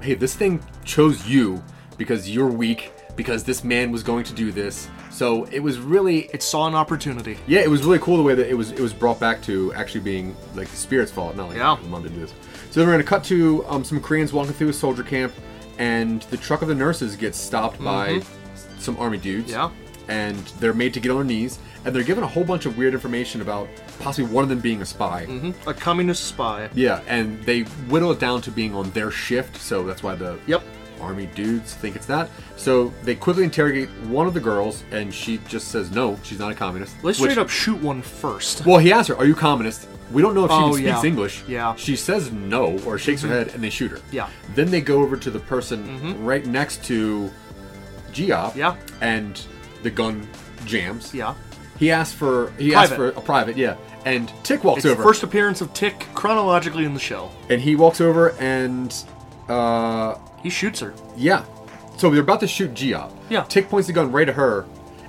[0.00, 1.62] "Hey, this thing chose you
[1.98, 6.28] because you're weak, because this man was going to do this." So it was really,
[6.34, 7.38] It saw an opportunity.
[7.46, 9.72] yeah, it was really cool the way that it was it was brought back to
[9.72, 11.78] actually being like the spirit's fault, not like Yeah.
[11.88, 12.34] mom didn't do this.
[12.70, 15.32] So then we're gonna cut to um, some Koreans walking through a soldier camp,
[15.78, 18.20] and the truck of the nurses gets stopped by
[18.78, 19.50] some army dudes.
[19.50, 19.70] Yeah.
[20.08, 22.76] And they're made to get on their knees, and they're given a whole bunch of
[22.76, 25.26] weird information about possibly one of them being a spy.
[25.66, 26.68] A communist spy.
[26.74, 30.38] Yeah, and they whittle it down to being on their shift, so that's why the
[30.46, 30.62] Yep.
[31.00, 32.30] Army dudes think it's that.
[32.56, 36.50] So they quickly interrogate one of the girls, and she just says no, she's not
[36.52, 36.96] a communist.
[36.98, 38.64] They which- straight up shoot one first.
[38.66, 40.86] Well, he asks her, "Are you communist?" We don't know if she Oh, even speaks
[41.02, 41.08] yeah.
[41.08, 41.44] English.
[41.48, 41.74] Yeah.
[41.74, 43.98] She says no or shakes her head, and they shoot her.
[44.12, 44.28] Yeah.
[44.54, 47.28] Then they go over to the person right next to
[48.12, 48.52] Gia.
[48.54, 48.76] Yeah.
[49.00, 49.40] And
[49.82, 50.28] the gun
[50.64, 51.12] jams.
[51.12, 51.34] Yeah.
[51.78, 53.56] He asks for he asks for a private.
[53.56, 53.74] Yeah.
[54.04, 55.02] And Tick walks It's the over.
[55.02, 57.30] first appearance of Tick chronologically in the show.
[57.50, 58.94] and he walks over and
[59.48, 60.14] uh
[60.46, 60.94] He shoots her.
[61.16, 61.44] yeah.
[61.96, 63.10] So they're about to shoot Gia.
[63.30, 63.42] Yeah.
[63.44, 64.64] Tick points the gun right at her,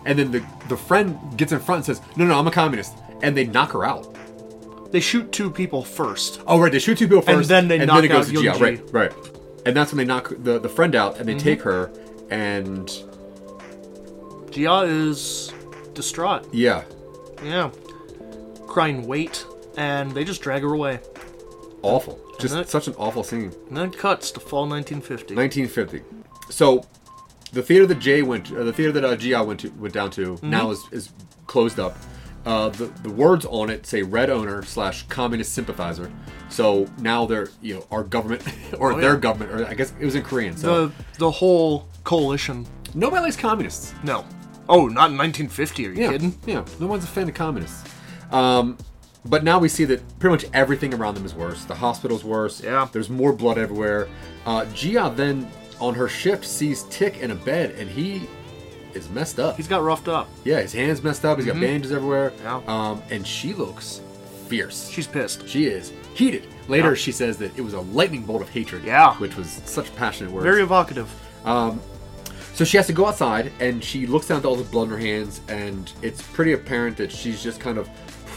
[0.06, 2.93] and then the the friend gets in front and says, "No, no, I'm a communist,"
[3.21, 4.15] and they knock her out.
[4.91, 6.41] They shoot two people first.
[6.47, 8.30] Oh right, they shoot two people first, And then they and knock then it goes
[8.30, 8.63] out to Gia.
[8.63, 9.13] Right, right.
[9.65, 11.43] And that's when they knock the, the friend out, and they Mm-hmm.
[11.43, 11.91] take her,
[12.32, 12.89] and
[14.50, 15.54] Gia is
[15.93, 16.47] distraught.
[16.54, 16.84] yeah,
[17.43, 17.69] Yeah.
[18.65, 19.45] Crying wait,
[19.78, 21.00] and they just drag her away.
[21.84, 22.17] awful.
[22.39, 23.52] Just that- such an awful scene.
[23.67, 25.36] And then cuts to fall 1950.
[25.36, 26.04] 1950.
[26.50, 26.86] So,
[27.54, 30.12] the theater that Jay went, to, the theater that uh, Gia went to, went down
[30.12, 30.50] to, Mm-hmm.
[30.50, 31.10] now is is
[31.47, 31.97] closed up.
[32.45, 36.10] Uh, the the words on it say "red owner" slash communist sympathizer.
[36.50, 38.43] So now they're you know our government
[38.80, 39.19] or Oh, their yeah.
[39.19, 40.56] government, or I guess it was in Korean.
[40.56, 42.65] So the the whole coalition.
[42.93, 43.93] nobody likes communists.
[44.04, 44.23] No.
[44.69, 45.88] Oh, not in 1950.
[45.88, 46.38] Are you Yeah, kidding?
[46.45, 46.63] yeah.
[46.80, 47.84] No one's a fan of communists.
[48.32, 48.78] Um,
[49.30, 51.63] but now we see that pretty much everything around them is worse.
[51.66, 52.63] The hospital's worse.
[52.63, 52.88] Yeah.
[52.92, 54.08] There's more blood everywhere.
[54.46, 58.24] Uh, Gia then on her shift sees Tick in a bed, and he
[58.94, 59.58] is messed up.
[59.58, 60.28] He's got roughed up.
[60.44, 61.38] yeah, his hands messed up.
[61.38, 62.34] He's got bandages everywhere.
[62.42, 62.62] Yeah.
[62.68, 64.02] Um, and she looks
[64.48, 64.90] fierce.
[64.90, 65.48] She's pissed.
[65.48, 66.48] she is heated.
[66.68, 66.96] Later, Yeah.
[66.96, 68.84] she says that it was a lightning bolt of hatred.
[68.84, 69.13] Yeah.
[69.16, 70.44] Which was such passionate words.
[70.46, 71.10] Very evocative.
[71.46, 71.80] Um,
[72.54, 74.90] So she has to go outside, and she looks down to all the blood in
[74.90, 77.88] her hands, and it's pretty apparent that she's just kind of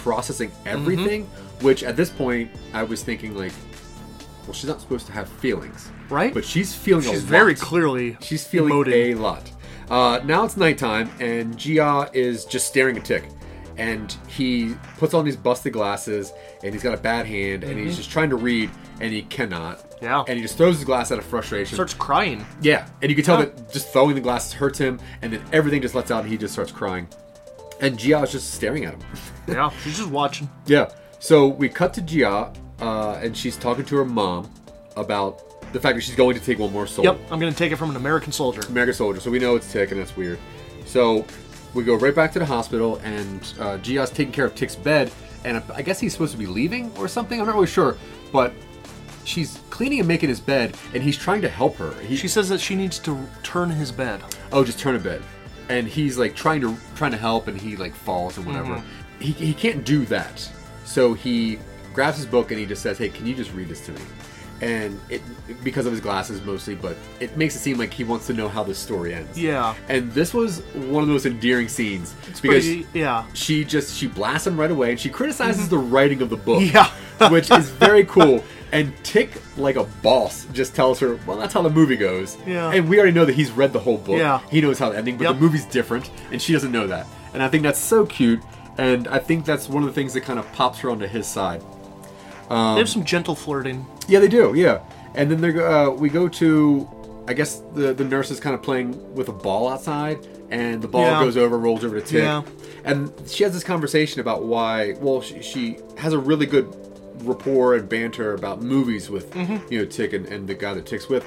[0.03, 1.27] processing everything.
[1.27, 1.65] Mm-hmm.
[1.65, 3.53] Which at this point, I was thinking like,
[4.45, 6.33] well, she's not supposed to have feelings, Right?
[6.35, 9.53] But she's feeling a She's very clearly She's feeling a lot.
[9.91, 13.25] Uh, now it's nighttime, and Gia is just staring at Tick.
[13.77, 16.33] And he puts on these busted glasses,
[16.63, 19.79] and he's got a bad hand, and he's just trying to read, and he cannot.
[19.79, 20.05] Mm-hmm.
[20.05, 20.25] Yeah.
[20.27, 21.77] And he just throws his glass out of frustration.
[21.77, 22.45] starts crying.
[22.63, 23.47] Yeah, and you can tell Yeah.
[23.47, 26.37] that just throwing the glasses hurts him, and then everything just lets out, and he
[26.39, 27.07] just starts crying.
[27.81, 29.01] And Gia is just staring at him.
[29.49, 30.49] Yeah, she's just watching.
[30.67, 30.91] yeah.
[31.19, 34.51] So we cut to Gia, uh, and she's talking to her mom
[34.97, 37.05] about the fact that she's going to take one more soul.
[37.05, 38.61] Yep, I'm gonna take it from an American soldier.
[38.69, 39.21] American soldier.
[39.21, 40.39] So we know it's Tick, and that's weird.
[40.87, 41.25] So
[41.75, 45.13] we go right back to the hospital, and uh, Gia's taking care of Tick's bed,
[45.45, 47.39] and I guess he's supposed to be leaving or something.
[47.39, 47.97] I'm not really sure,
[48.33, 48.53] but
[49.25, 51.93] she's cleaning and making his bed, and he's trying to help her.
[52.01, 54.23] He, She says that she needs to turn his bed.
[54.53, 55.23] oh, just turn a bed.
[55.71, 58.75] And he's like trying to trying to help, and he like falls and whatever.
[58.75, 59.21] Mm-hmm.
[59.23, 60.49] He, he can't do that,
[60.85, 61.59] so he
[61.95, 64.01] grabs his book and he just says, "Hey, can you just read this to me?"
[64.63, 65.23] And it
[65.65, 68.49] because of his glasses mostly, but it makes it seem like he wants to know
[68.49, 69.39] how this story ends.
[69.39, 69.75] Yeah.
[69.89, 73.25] And this was one of those endearing scenes It's because pretty, yeah.
[73.33, 76.61] she just she blasts him right away and she criticizes the writing of the book.
[76.63, 76.77] Mm-hmm.
[77.21, 77.31] Yeah.
[77.31, 78.43] which is very cool.
[78.73, 82.71] And Tick, like a boss, just tells her, "Well, that's how the movie goes." Yeah.
[82.73, 84.19] And we already know that he's read the whole book.
[84.19, 84.41] Yeah.
[84.51, 85.35] He knows how the ending, but Yep.
[85.35, 87.07] the movie's different, and she doesn't know that.
[87.35, 88.41] And I think that's so cute.
[88.79, 91.27] And I think that's one of the things that kind of pops her onto his
[91.27, 91.63] side.
[92.49, 93.87] they have some gentle flirting.
[94.09, 94.55] Yeah, they do.
[94.55, 94.81] Yeah,
[95.15, 96.89] and then they uh, we go to,
[97.29, 100.19] I guess the the nurse is kind of playing with a ball outside,
[100.51, 101.21] and the ball Yeah.
[101.25, 102.43] goes over, rolls over to Tick, Yeah.
[102.85, 104.95] and she has this conversation about why.
[105.01, 106.67] Well, she, she has a really good
[107.23, 109.73] rapport and banter about movies with Mm-hmm.
[109.73, 111.25] you know Tick and, and the guy that Tick's with,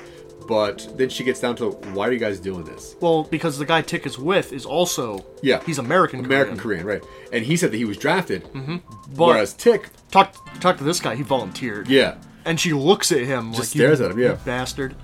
[0.47, 2.95] but then she gets down to why are you guys doing this?
[2.99, 6.23] Well, because the guy Tick is with is also Yeah, he's American.
[6.25, 6.83] American Korean.
[6.83, 7.09] Korean, right?
[7.31, 8.77] And he said that he was drafted, mm-hmm.
[9.15, 11.15] But- whereas Tick, Talk talk to this guy.
[11.15, 11.87] He volunteered.
[11.87, 12.15] yeah,
[12.45, 14.37] And she looks at him like stares at him, yeah.
[14.45, 14.95] bastard.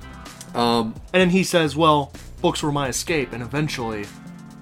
[0.53, 2.11] Um, and then he says, "Well,
[2.41, 4.05] books were my escape, and eventually,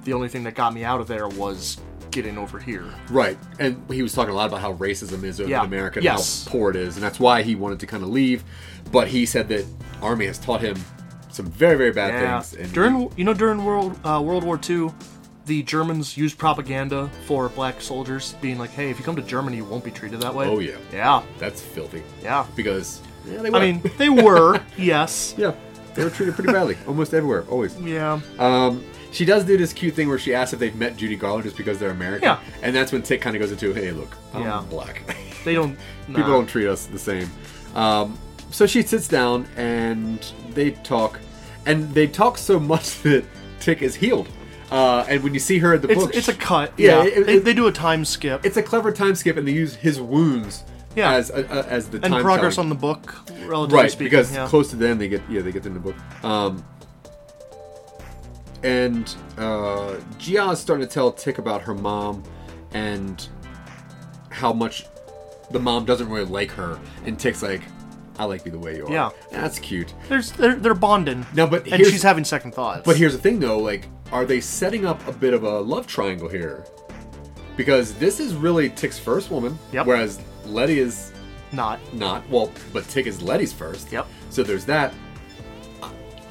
[0.03, 1.77] the only thing that got me out of there was
[2.21, 5.61] getting over here." Right, and he was talking a lot about how racism is Yeah.
[5.61, 6.45] in America and Yes.
[6.45, 8.43] how poor it is, and that's why he wanted to kind of leave.
[8.91, 9.65] But he said that
[10.01, 10.75] Army has taught him
[11.31, 12.39] some very very bad Yeah.
[12.41, 12.61] things.
[12.63, 14.89] And During you know during World uh, World War II,
[15.45, 19.57] the Germans used propaganda for black soldiers, being like, "Hey, if you come to Germany,
[19.57, 20.73] you won't be treated that way." Oh, yeah.
[20.91, 21.21] Yeah.
[21.39, 22.01] that's filthy.
[22.23, 22.45] Yeah.
[22.55, 22.99] Because
[23.29, 23.41] yeah.
[23.53, 25.35] I mean, they were yes.
[25.37, 25.51] yeah,
[25.95, 27.77] they were treated pretty badly, almost everywhere, always.
[27.79, 28.19] Yeah.
[28.39, 31.43] Um, she does do this cute thing where she asks if they've met Judy Garland
[31.45, 32.23] just because they're American.
[32.27, 32.39] Yeah.
[32.61, 34.63] And that's when Tick kind of goes into, hey, look, I'm Yeah.
[34.69, 35.01] black.
[35.45, 35.77] They don't.
[36.07, 37.29] People don't treat us the same.
[37.73, 38.17] Um,
[38.51, 41.19] so she sits down and they talk.
[41.65, 43.23] And they talk so much that
[43.61, 44.27] Tick is healed.
[44.71, 46.73] Uh, and when you see her in the It's, book, it's a cut.
[46.77, 47.09] Yeah, Yeah.
[47.09, 49.53] it- they, it- they do a time skip it's a clever time skip, and they
[49.53, 50.65] use his wounds
[50.97, 51.13] Yeah.
[51.13, 52.65] as uh, as the and progress telling.
[52.65, 54.05] on the book, relatively right speaking.
[54.09, 54.47] because yeah.
[54.47, 55.95] close to the end they get yeah they get in the book
[56.25, 56.61] um
[58.63, 62.23] and uh Gia is starting to tell Tick about her mom
[62.73, 63.27] and
[64.29, 64.85] how much
[65.51, 67.61] the mom doesn't really like her and Tick's like
[68.19, 69.09] I like you the way you are Yeah.
[69.31, 71.25] that's cute There's they're, they're bonding.
[71.35, 72.81] No, but and she's having second thoughts.
[72.83, 75.85] but here's the thing though like are they setting up a bit of a love
[75.87, 76.65] triangle here
[77.55, 79.85] because this is really Tick's first woman Yep.
[79.85, 81.13] whereas Leti is
[81.51, 81.79] not.
[81.93, 84.07] not well but Tick is Leti's first Yep.
[84.29, 84.93] so there's that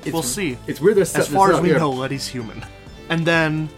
[0.09, 0.59] it's- We'll see.
[0.67, 1.79] It's weird As far as we here.
[1.79, 2.65] know, Leti's human.
[3.09, 3.69] And then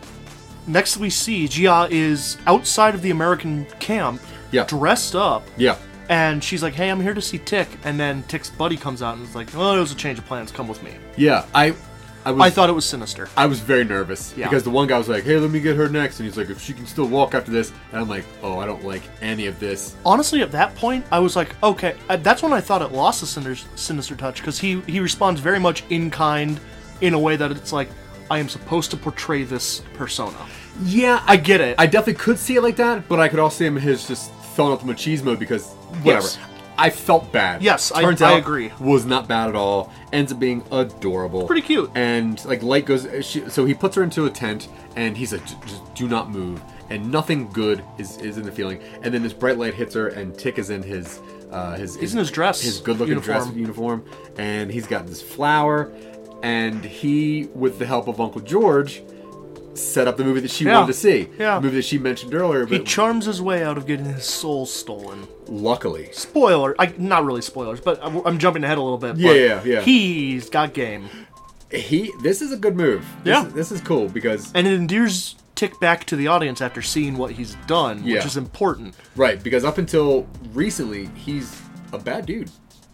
[0.66, 4.20] next we see Gia is outside of the American camp,
[4.50, 4.64] Yeah.
[4.64, 5.76] dressed up, Yeah.
[6.08, 9.16] and she's like, "Hey, I'm here to see Tick." And then Tick's buddy comes out
[9.16, 10.50] and is like, "Oh, it was a change of plans.
[10.50, 11.44] Come with me." Yeah.
[11.54, 11.74] I
[12.28, 13.26] I was I thought it was sinister.
[13.38, 14.48] I was very nervous Yeah.
[14.50, 16.50] because the one guy was like, "Hey, let me get her next," and he's like,
[16.50, 19.46] "If she can still walk after this," and I'm like, "Oh, I don't like any
[19.46, 22.82] of this." Honestly, at that point, I was like, "Okay." Uh, that's when I thought
[22.82, 26.60] it lost the sinister, sinister touch because he he responds very much in kind,
[27.00, 27.88] in a way that it's like,
[28.30, 30.36] "I am supposed to portray this persona."
[30.84, 31.76] Yeah, I get it.
[31.78, 34.30] I definitely could see it like that, but I could also see him his just
[34.54, 35.64] throwing up the machismo because
[36.02, 36.26] whatever.
[36.26, 36.38] Yes.
[36.78, 37.60] I felt bad.
[37.62, 38.70] Yes, I- Turns I out agree.
[38.80, 39.92] Was not bad at all.
[40.12, 41.46] Ends up being adorable.
[41.46, 41.90] Pretty cute.
[41.94, 45.44] And like light goes, she, so he puts her into a tent, and he's like,
[45.66, 48.80] "Just do not move." And nothing good is is in the feeling.
[49.02, 51.20] And then this bright light hits her, and Tick is in his
[51.50, 54.04] uh, his He's in his dress his good looking dress uniform.
[54.04, 54.04] uniform,
[54.38, 55.92] and he's got this flower,
[56.42, 59.02] and he, with the help of Uncle George,
[59.78, 60.74] set up the movie that she Yeah.
[60.80, 61.28] wanted to see.
[61.38, 61.56] Yeah.
[61.56, 64.66] The movie that she mentioned earlier, He charms his way out of getting his soul
[64.66, 65.26] stolen.
[65.48, 66.10] luckily.
[66.12, 69.16] Spoiler, I not really spoilers, but I'm, I'm jumping ahead a little bit.
[69.16, 69.80] Yeah, but yeah, yeah.
[69.82, 71.08] He's got game,
[71.70, 73.04] He this is a good move.
[73.24, 73.46] This Yeah.
[73.46, 77.16] is, this is cool because and it endears Tick back to the audience after seeing
[77.16, 78.16] what he's done, Yeah.
[78.16, 78.94] which is important.
[79.16, 81.60] right because up until recently he's
[81.92, 82.50] a bad dude.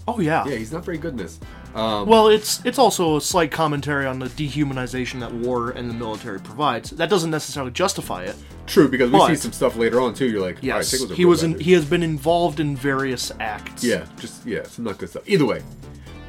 [0.09, 0.47] Oh yeah.
[0.47, 1.39] Yeah, he's not very good in this.
[1.75, 5.95] Um, Well, it's it's also a slight commentary on the dehumanization that war and the
[5.95, 6.91] military provides.
[6.91, 8.37] That doesn't necessarily justify it.
[8.67, 10.27] true because we but- see some stuff later on too.
[10.27, 11.43] You're like, all right, Yes, he was.
[11.43, 13.83] In, he has been involved in various acts.
[13.85, 15.25] yeah, just yeah, some not good stuff.
[15.27, 15.63] Either way,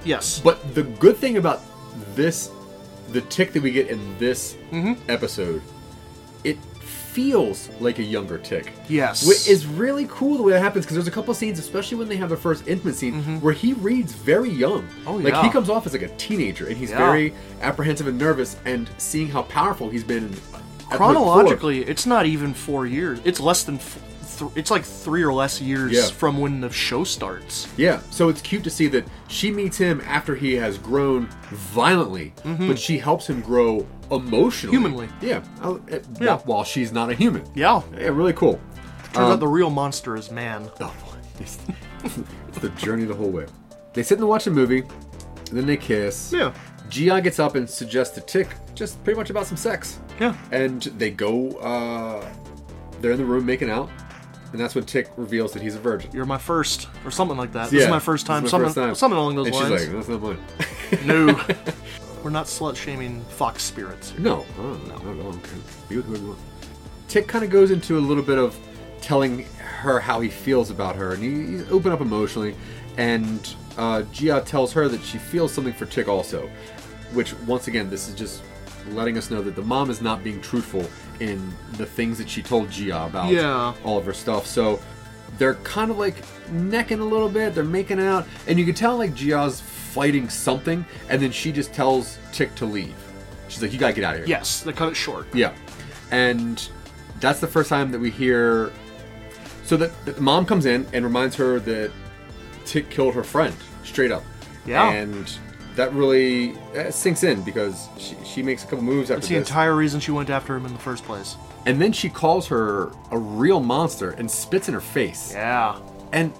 [0.03, 0.39] Yes.
[0.43, 1.61] But the good thing about
[2.15, 2.49] this,
[3.11, 4.93] the tick that we get in this Mm-hmm.
[5.09, 5.61] episode,
[6.43, 6.57] it
[7.15, 8.73] feels like a younger tick.
[8.89, 9.25] Yes.
[9.25, 12.09] Which is really cool the way that happens because there's a couple scenes, especially when
[12.09, 14.81] they have their first intimate scene, where he reads very young.
[14.83, 15.07] Mm-hmm.
[15.07, 16.97] Oh, Like he comes off as like a teenager and he's Yeah.
[16.97, 20.27] very apprehensive and nervous, and seeing how powerful he's been.
[20.29, 20.71] point.
[20.91, 23.19] Chronologically, it's not even four years.
[23.23, 23.77] It's less than.
[23.79, 26.07] Th- it's like three or less years Yeah.
[26.07, 27.69] from when the show starts.
[27.77, 32.33] Yeah, so it's cute to see that she meets him after he has grown violently,
[32.43, 34.75] but she helps him grow emotionally.
[34.75, 35.09] Humanly.
[35.21, 35.41] Yeah.
[35.61, 35.99] I- uh, Yeah.
[36.27, 37.43] While, while she's not a human.
[37.55, 37.81] Yeah.
[37.97, 38.59] Yeah, really cool.
[39.13, 40.69] Turns Um, out the real monster is man.
[40.81, 40.93] Oh.
[41.39, 41.57] It's,
[42.47, 43.45] it's the journey the whole way.
[43.93, 46.31] They sit and watch a movie, and then they kiss.
[46.31, 46.53] Yeah.
[46.89, 49.99] Gia gets up and suggests to Tick just pretty much about some sex.
[50.19, 50.35] Yeah.
[50.51, 52.25] And they go, uh,
[53.01, 53.89] they're in the room making out,
[54.51, 56.09] and that's when Tick reveals that he's a virgin.
[56.13, 57.69] You're my first, or something like that.
[57.69, 58.43] This Yeah, is my first time.
[58.43, 58.95] my something, first time.
[58.95, 59.81] something along those and lines.
[59.81, 60.37] she's like, that's not mine.
[61.05, 61.27] no,
[62.25, 64.09] we're not slut shaming fox spirits.
[64.09, 64.19] here.
[64.19, 65.39] No, no, no, no, no.
[65.87, 66.39] Be with whoever you want.
[67.07, 68.57] Tick kind of goes into a little bit of
[68.99, 72.55] telling her how he feels about her, and he, he's open up emotionally.
[72.97, 73.47] And
[73.77, 76.49] uh, Gia tells her that she feels something for Tick also,
[77.13, 78.41] which once again, this is just
[78.89, 80.83] letting us know that the mom is not being truthful
[81.19, 83.75] in the things that she told Gia about Yeah.
[83.83, 84.47] all of her stuff.
[84.47, 84.79] So
[85.37, 86.15] they're kind of like
[86.51, 87.53] necking a little bit.
[87.53, 89.61] They're making out, and you can tell like Gia's
[89.95, 92.93] fighting something, and then she just tells Tick to leave.
[93.47, 95.25] She's like, "You gotta get out of here." Yes, they cut it short.
[95.33, 95.53] Yeah,
[96.11, 96.67] and
[97.21, 98.71] that's the first time that we hear.
[99.63, 101.91] So that the mom comes in and reminds her that
[102.65, 104.23] Tick killed her friend straight up.
[104.65, 104.91] Yeah.
[104.91, 105.31] and
[105.75, 106.55] that really
[106.89, 109.99] sinks in because she, she makes a couple moves after That's the this, entire reason
[109.99, 111.35] she went after him in the first place.
[111.67, 115.33] and then she calls her a real monster and spits in her face.
[115.33, 115.77] Yeah.
[116.13, 116.31] And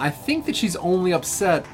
[0.00, 1.64] I think that she's only upset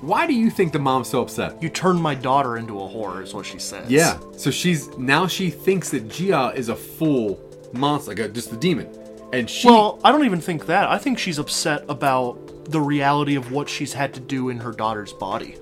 [0.00, 1.62] Why do you think the mom's so upset?
[1.62, 3.90] You turned my daughter into a whore, is what she says.
[3.90, 4.18] Yeah.
[4.36, 7.38] So she's now she thinks that Gia is a full
[7.72, 8.88] monster, like uh, a, just the demon,
[9.32, 9.68] and she.
[9.68, 10.88] Well, I don't even think that.
[10.88, 14.72] I think she's upset about the reality of what she's had to do in her
[14.72, 15.56] daughter's body.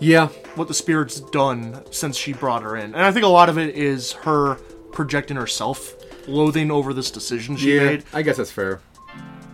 [0.00, 0.28] yeah.
[0.56, 2.94] What the spirit's done since she brought her in.
[2.94, 4.54] And I think a lot of it is her
[4.92, 5.94] projecting herself,
[6.28, 7.84] loathing over this decision she Yeah.
[7.84, 8.04] made.
[8.12, 8.80] I guess that's fair.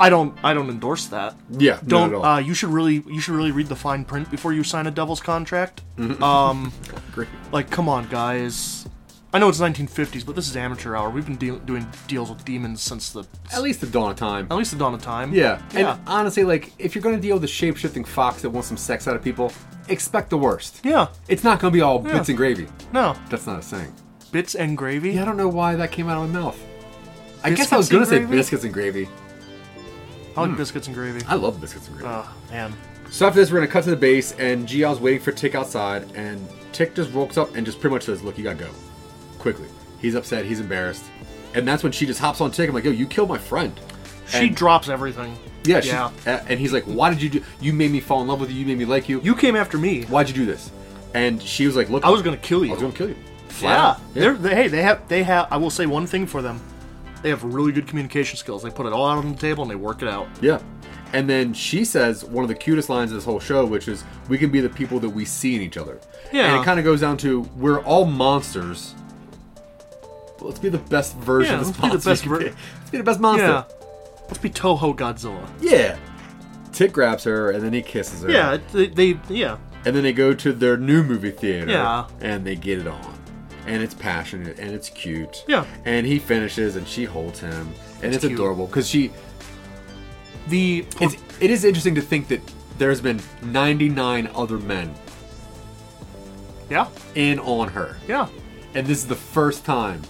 [0.01, 1.35] I don't I don't endorse that.
[1.51, 1.79] Yeah.
[1.87, 2.25] Don't Not at all.
[2.25, 4.91] uh you should really you should really read the fine print before you sign a
[4.91, 5.83] devil's contract.
[5.99, 6.23] Mm-hmm.
[6.23, 6.73] Um
[7.13, 7.29] Great.
[7.53, 8.89] like come on guys.
[9.33, 11.09] I know it's 1950s, but this is amateur hour.
[11.09, 14.49] We've been deal doing deals with demons since the At least the dawn of time.
[14.51, 15.33] at least the dawn of time.
[15.33, 15.61] Yeah.
[15.71, 15.99] And Yeah.
[16.07, 19.07] honestly, like, if you're gonna deal with a shape shifting fox that wants some sex
[19.07, 19.53] out of people,
[19.89, 20.81] expect the worst.
[20.83, 21.09] Yeah.
[21.29, 22.67] It's not gonna be all bits and gravy.
[22.93, 23.15] No.
[23.29, 23.93] That's not a saying.
[24.33, 25.13] Bits and gravy.
[25.13, 26.59] Yeah, I don't know why that came out of my mouth.
[27.45, 28.37] I guess I was gonna say gravy?
[28.37, 29.09] biscuits and gravy.
[30.37, 30.57] I like hmm.
[30.57, 31.21] biscuits and gravy.
[31.27, 32.13] I love biscuits and gravy.
[32.15, 32.73] Oh man.
[33.11, 36.11] So after this, we're gonna cut to the base, and Gia's waiting for Tick outside,
[36.15, 38.71] and Tick just walks up and just pretty much says, "Look, you gotta go,
[39.39, 39.67] quickly."
[40.01, 40.45] He's upset.
[40.45, 41.05] He's embarrassed,
[41.55, 42.69] and that's when she just hops on Tick.
[42.69, 43.79] I'm like, "Yo, you killed my friend."
[44.29, 45.37] She And- drops everything.
[45.65, 46.11] Yeah, she, Yeah.
[46.25, 47.43] a- and he's like, "Why did you do?
[47.61, 48.61] You made me fall in love with you.
[48.61, 49.21] You made me like you.
[49.25, 50.03] You came after me.
[50.05, 50.71] Why'd you do this?"
[51.13, 52.71] And she was like, "Look, I was gonna kill you.
[52.71, 53.17] I was gonna kill you."
[53.49, 53.87] Flat Yeah.
[53.89, 54.15] out.
[54.15, 56.61] They're, they, hey, they have they have I will say one thing for them.
[57.23, 58.63] They have really good communication skills.
[58.63, 60.27] They put it all out on the table and they work it out.
[60.41, 60.61] Yeah.
[61.13, 64.05] And then she says one of the cutest lines of this whole show, which is,
[64.29, 65.99] "We can be the people that we see in each other."
[66.33, 66.53] Yeah.
[66.55, 68.95] And it kind of goes down to we're all monsters.
[70.39, 72.39] But let's be the best version Yeah, of this let's be the best ver-
[72.79, 73.47] Let's be the best monster.
[73.47, 73.65] Yeah.
[74.29, 75.47] Let's be Toho Godzilla.
[75.61, 75.99] Yeah.
[76.73, 78.31] Tick grabs her and then he kisses her.
[78.31, 79.59] Yeah, they, they yeah.
[79.85, 81.71] And then they go to their new movie theater.
[81.71, 82.07] Yeah.
[82.21, 83.19] And they get it on.
[83.67, 85.45] And it's passionate and it's cute.
[85.47, 85.65] Yeah.
[85.85, 87.73] And he finishes and she holds him.
[88.03, 89.13] And it's, It's adorable because she.
[90.49, 92.41] The It's, um, it is interesting to think that
[92.79, 94.95] there's been 99 other men
[96.71, 97.97] yeah, in on her.
[98.09, 98.29] yeah,
[98.75, 100.01] And this is the first time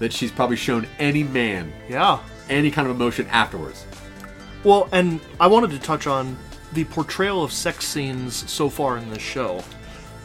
[0.00, 2.18] that she's probably shown any man yeah.
[2.48, 3.86] any kind of emotion afterwards.
[4.64, 6.36] Well, and I wanted to touch on
[6.72, 9.62] the portrayal of sex scenes so far in this show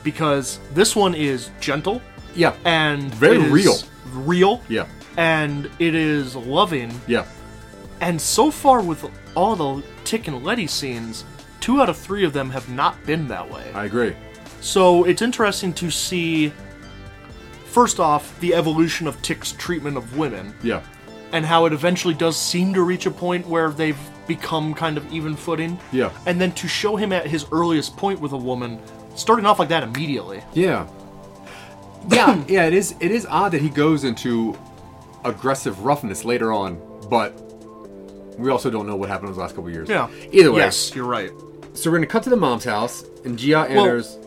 [0.03, 2.01] because this one is gentle
[2.35, 2.53] Yeah.
[2.65, 3.75] and Very it is real.
[4.13, 4.85] real, Yeah.
[5.17, 6.91] and it is loving.
[7.07, 7.25] Yeah.
[8.01, 9.05] And so far, with
[9.35, 11.23] all the Tick and Leti scenes,
[11.61, 13.63] two out of three of them have not been that way.
[13.73, 14.13] I agree.
[14.61, 16.51] So it's interesting to see,
[17.65, 20.81] first off, the evolution of Tick's treatment of women, Yeah.
[21.31, 25.11] and how it eventually does seem to reach a point where they've become kind of
[25.13, 25.77] even footing.
[25.91, 26.09] Yeah.
[26.25, 28.79] And then to show him at his earliest point with a woman,
[29.15, 30.41] starting off like that immediately.
[30.53, 30.87] Yeah.
[32.09, 34.57] Yeah, yeah, it is it is odd that he goes into
[35.23, 36.79] aggressive roughness later on,
[37.09, 37.31] but
[38.37, 39.89] we also don't know what happened in those last couple years.
[39.89, 40.09] Yeah.
[40.31, 40.59] Either way.
[40.59, 41.31] Yes, you're right.
[41.73, 44.17] So we're gonna cut to the mom's house and Gia enters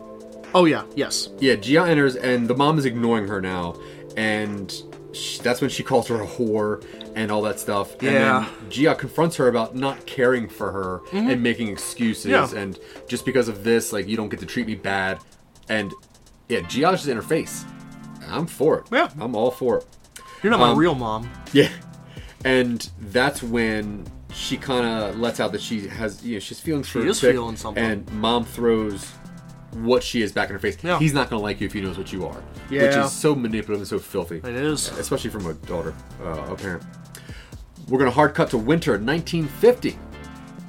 [0.53, 1.29] Oh yeah, yes.
[1.39, 3.75] Yeah, Gia enters and the mom is ignoring her now,
[4.17, 4.71] and
[5.13, 6.83] sh that's when she calls her a whore
[7.15, 7.95] and all that stuff.
[8.01, 8.09] Yeah.
[8.39, 12.55] And then Gia confronts her about not caring for her and making excuses, Mm-hmm.
[12.55, 12.61] Yeah.
[12.63, 15.19] and just because of this, like you don't get to treat me bad.
[15.69, 15.93] And
[16.49, 17.63] yeah, Gia's just in her face.
[18.27, 18.85] I'm for it.
[18.91, 19.09] Yeah.
[19.19, 19.85] I'm all for it.
[20.43, 21.29] You're not my Um, real mom.
[21.53, 21.69] Yeah.
[22.45, 26.83] And that's when she kind of lets out that she has, you know, she's feeling
[26.83, 27.83] for is feeling something.
[27.83, 29.05] And mom throws
[29.73, 30.77] what she is back in her face.
[30.83, 30.99] Yeah.
[30.99, 32.41] He's not going to like you if he knows what you are.
[32.69, 32.83] Yeah.
[32.83, 34.37] Which is so manipulative and so filthy.
[34.37, 34.89] It is.
[34.97, 35.93] Especially from a daughter,
[36.23, 36.83] uh, a parent.
[37.87, 39.97] We're going to hard cut to winter 1950.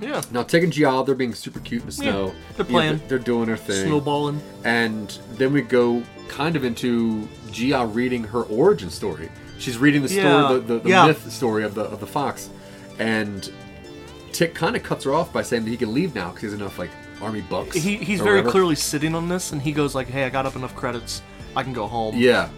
[0.01, 0.23] Yeah.
[0.31, 2.27] Now, Tick and Gia, they're being super cute in the Yeah, snow.
[2.27, 2.99] they're You know, playing.
[2.99, 3.87] they're, they're doing their thing.
[3.87, 4.41] Snowballing.
[4.65, 9.31] And then we go kind of into Gia reading her origin story.
[9.59, 10.53] She's reading the story, Yeah.
[10.55, 11.07] the, the, the Yeah.
[11.09, 12.49] myth story of the of the fox,
[12.99, 13.51] and
[14.33, 16.47] Tick kind of cuts her off by saying that he can leave now because he
[16.47, 16.91] has enough like
[17.21, 17.77] army bucks.
[17.77, 18.51] He, he's very whatever.
[18.53, 21.21] clearly sitting on this, and he goes like, "Hey, I got up enough credits.
[21.55, 22.49] I can go home." Yeah,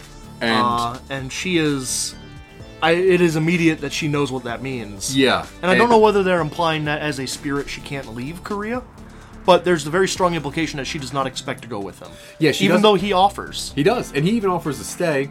[0.40, 2.14] and Uh, and she is.
[2.82, 5.16] I, it is immediate that she knows what that means.
[5.16, 8.42] yeah, And I don't know whether they're implying that as a spirit she can't leave
[8.42, 8.82] Korea,
[9.46, 12.10] but there's the very strong implication that she does not expect to go with him.
[12.40, 15.30] Yeah, she even does- though he offers, he does, and he even offers to stay,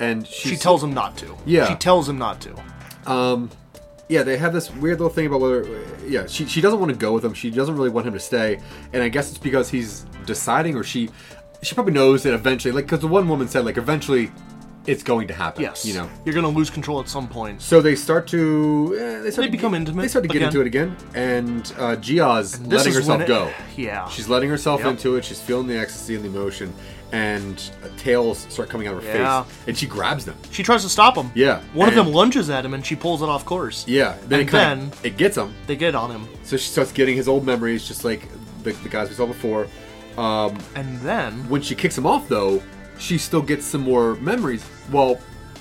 [0.00, 1.36] and she she's- tells him not to.
[1.44, 1.68] Yeah.
[1.68, 2.54] she tells him not to.
[3.06, 3.50] Um,
[4.08, 6.98] yeah, they have this weird little thing about whether, yeah, she, she doesn't want to
[6.98, 7.34] go with him.
[7.34, 8.58] She doesn't really want him to stay,
[8.92, 11.10] and I guess it's because he's deciding, or she,
[11.62, 14.30] she probably knows that eventually, like, because the one woman said, like, eventually,
[14.86, 15.62] it's going to happen.
[15.62, 16.08] Yes, you know.
[16.24, 17.60] you're gonna lose control at some point.
[17.62, 20.28] So they start to, eh, they, start They to become get, intimate They start to
[20.28, 20.48] get again.
[20.48, 23.50] into it again, and uh, Gia's This letting herself it- go.
[23.76, 24.90] Yeah, She's letting herself Yep.
[24.90, 25.24] into it.
[25.24, 26.72] She's feeling the ecstasy and the emotion,
[27.12, 29.42] and uh, tails start coming out of her Yeah.
[29.42, 30.36] face, and she grabs them.
[30.50, 31.30] she tries to stop him.
[31.34, 33.84] Yeah, one of them lunges at him, and she pulls it off course.
[33.86, 35.54] Yeah, then And it then- of it gets him.
[35.66, 36.26] they get on him.
[36.44, 38.28] So she starts getting his old memories, just like
[38.62, 39.66] the, the guys we saw before.
[40.18, 42.62] Um, And then when she kicks him off, though,
[42.98, 44.64] she still gets some more memories.
[44.90, 45.18] Well,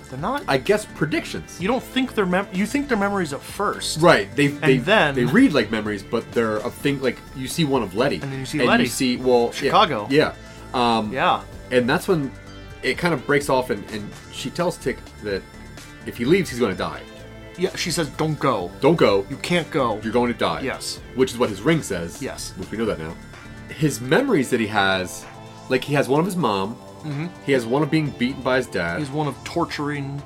[0.09, 0.43] they're not.
[0.47, 1.59] I guess predictions.
[1.59, 4.33] you don't think they're mem- you think they're memories at first, Right.
[4.35, 7.81] They they then- they read like memories, but they're a thing like you see one
[7.81, 8.83] of Leti, And then you see Leti.
[8.83, 10.07] you see well yeah, Chicago.
[10.09, 10.33] Yeah.
[10.73, 11.41] Um, Yeah.
[11.71, 12.31] And that's when
[12.83, 15.41] it kind of breaks off, and, and she tells Tick that
[16.05, 17.01] if he leaves, he's going to die.
[17.57, 17.75] Yeah.
[17.75, 18.69] She says, "Don't go.
[18.81, 19.25] Don't go.
[19.29, 20.61] You can't go." You're going to die.
[20.61, 20.99] Yes.
[21.15, 22.21] Which is what his ring says.
[22.21, 22.53] Yes.
[22.57, 23.15] Which we know that now.
[23.69, 25.25] His memories that he has,
[25.69, 26.77] like he has one of his mom.
[27.05, 27.27] Mm-hmm.
[27.45, 28.99] He has one of being beaten by his dad.
[28.99, 30.21] He's one of torturing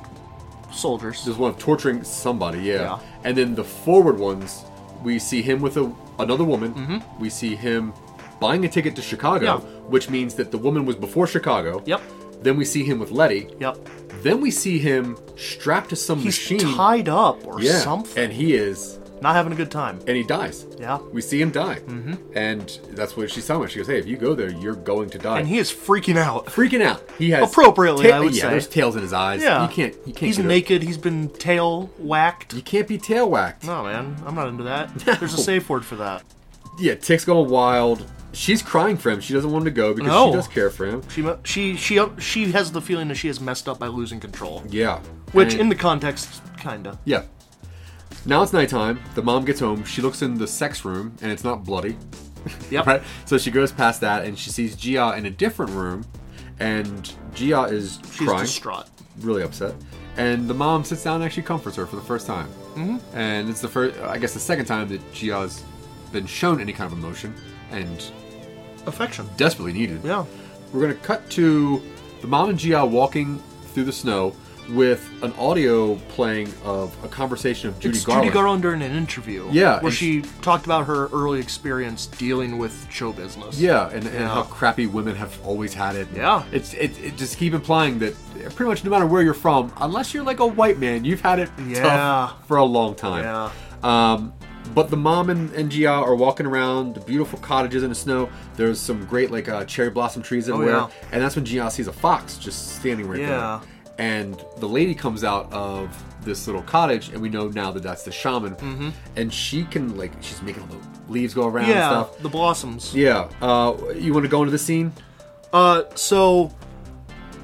[0.71, 1.25] soldiers.
[1.25, 2.73] There's one of torturing somebody, yeah.
[2.81, 2.99] Yeah.
[3.23, 4.63] And then the forward ones,
[5.03, 6.73] we see him with a, another woman.
[6.73, 7.19] Mm-hmm.
[7.21, 7.93] We see him
[8.39, 9.57] buying a ticket to Chicago, Yeah.
[9.89, 11.81] which means that the woman was before Chicago.
[11.85, 12.01] Yep.
[12.41, 13.49] Then we see him with Leti.
[13.59, 13.77] Yep.
[14.21, 16.59] Then we see him strapped to some He's machine.
[16.75, 17.79] tied up or yeah.
[17.79, 18.21] something.
[18.23, 19.99] And he is, Not having a good time.
[20.07, 20.65] and he dies.
[20.79, 20.97] Yeah.
[21.11, 21.75] We see him die.
[21.79, 22.15] Mm-hmm.
[22.37, 23.71] And that's what she's telling us.
[23.71, 25.39] She goes, hey, if you go there, you're going to die.
[25.39, 26.45] And he is freaking out.
[26.47, 27.03] freaking out.
[27.17, 28.49] He has Appropriately, I would yeah, say.
[28.49, 29.41] there's tails in his eyes.
[29.41, 29.63] Yeah.
[29.63, 29.93] you can't.
[30.05, 30.19] You can't.
[30.19, 30.83] He's naked.
[30.83, 32.53] He's been tail whacked.
[32.53, 33.63] You can't be tail whacked.
[33.65, 34.15] No, man.
[34.25, 34.93] I'm not into that.
[35.19, 36.23] There's a safe word for that.
[36.79, 38.09] Yeah, Tick's going wild.
[38.31, 39.19] She's crying for him.
[39.21, 40.27] She doesn't want him to go because No.
[40.29, 41.01] she does care for him.
[41.09, 44.63] She she she she has the feeling that she has messed up by losing control.
[44.69, 44.99] Yeah.
[45.33, 46.99] Which, And- in the context, kinda.
[47.05, 47.23] yeah.
[48.25, 48.99] Now it's nighttime.
[49.15, 49.83] The mom gets home.
[49.85, 51.97] She looks in the sex room, and it's not bloody.
[52.71, 52.85] Yep.
[52.87, 53.01] Right.
[53.25, 56.05] So she goes past that, and she sees Gia in a different room,
[56.59, 58.87] and Gia is She's crying, distraught.
[59.19, 59.75] really upset.
[60.15, 62.47] And the mom sits down and actually comforts her for the first time.
[62.75, 62.97] Mm-hmm.
[63.17, 65.63] And it's the first, I guess, the second time that Gia's
[66.13, 67.33] been shown any kind of emotion,
[67.71, 68.09] and
[68.85, 69.27] Affection.
[69.35, 70.01] desperately needed.
[70.03, 70.25] Yeah.
[70.71, 71.81] We're gonna cut to
[72.21, 73.39] the mom and Gia walking
[73.73, 74.33] through the snow
[74.73, 78.25] with an audio playing of a conversation of Judy it's Garland.
[78.27, 79.47] Judy Garland during an interview.
[79.51, 83.59] Yeah, Where she talked about her early experience dealing with show business.
[83.59, 86.07] Yeah, and, and how crappy women have always had it.
[86.15, 86.43] Yeah.
[86.51, 88.15] it's it, it just keep implying that
[88.55, 91.39] pretty much no matter where you're from, unless you're like a white man, you've had
[91.39, 91.81] it Yeah.
[91.83, 93.23] tough for a long time.
[93.23, 93.51] Yeah.
[93.83, 94.33] Um,
[94.75, 98.29] but the mom and, and Gia are walking around the beautiful cottages in the snow.
[98.55, 101.07] There's some great like uh, cherry blossom trees everywhere, Oh, yeah.
[101.11, 103.61] and that's when Gia sees a fox just standing right Yeah.
[103.63, 103.69] there.
[103.99, 108.03] And the lady comes out of this little cottage, and we know now that that's
[108.03, 108.55] the shaman.
[108.55, 108.89] Mm-hmm.
[109.17, 111.89] And she can like she's making all the leaves go around and Yeah.
[111.89, 112.17] stuff.
[112.19, 112.95] The blossoms.
[112.95, 113.27] Yeah.
[113.41, 114.93] Uh, you want to go into the scene?
[115.51, 116.49] Uh, so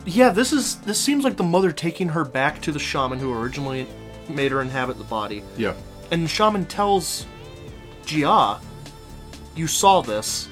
[0.05, 3.33] yeah, this is this seems like the mother taking her back to the shaman who
[3.33, 3.85] originally
[4.29, 5.43] made her inhabit the body.
[5.57, 5.73] Yeah.
[6.11, 7.25] And the shaman tells
[8.05, 8.59] Jia,
[9.57, 10.47] "You saw this.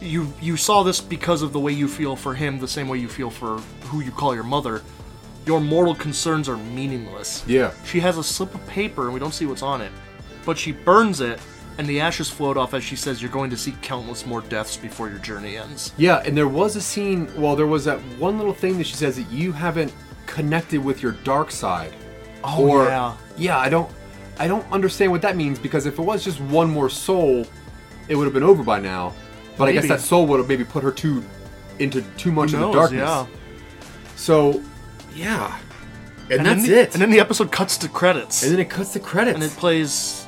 [0.00, 2.98] You you saw this because of the way you feel for him, the same way
[2.98, 3.60] you feel for
[3.92, 4.82] who you call your mother.
[5.46, 7.72] Your mortal concerns are meaningless." Yeah.
[7.84, 9.92] She has a slip of paper and we don't see what's on it,
[10.44, 11.38] but she burns it.
[11.78, 14.76] And the ashes float off as she says, "You're going to see countless more deaths
[14.76, 17.30] before your journey ends." Yeah, and there was a scene.
[17.34, 19.92] Well, there was that one little thing that she says that you haven't
[20.26, 21.94] connected with your dark side.
[22.44, 23.16] Oh, or, yeah.
[23.38, 23.90] Yeah, I don't.
[24.38, 27.46] I don't understand what that means because if it was just one more soul,
[28.08, 29.14] it would have been over by now.
[29.56, 31.22] But I guess that soul would have maybe put her too
[31.78, 33.00] into too much of the darkness.
[33.00, 33.26] Yeah.
[34.16, 34.62] So,
[35.14, 35.58] yeah,
[36.30, 36.92] and, And that's then the, it.
[36.94, 38.42] And then the episode cuts to credits.
[38.42, 39.34] And then it cuts the credits.
[39.34, 40.26] and it plays.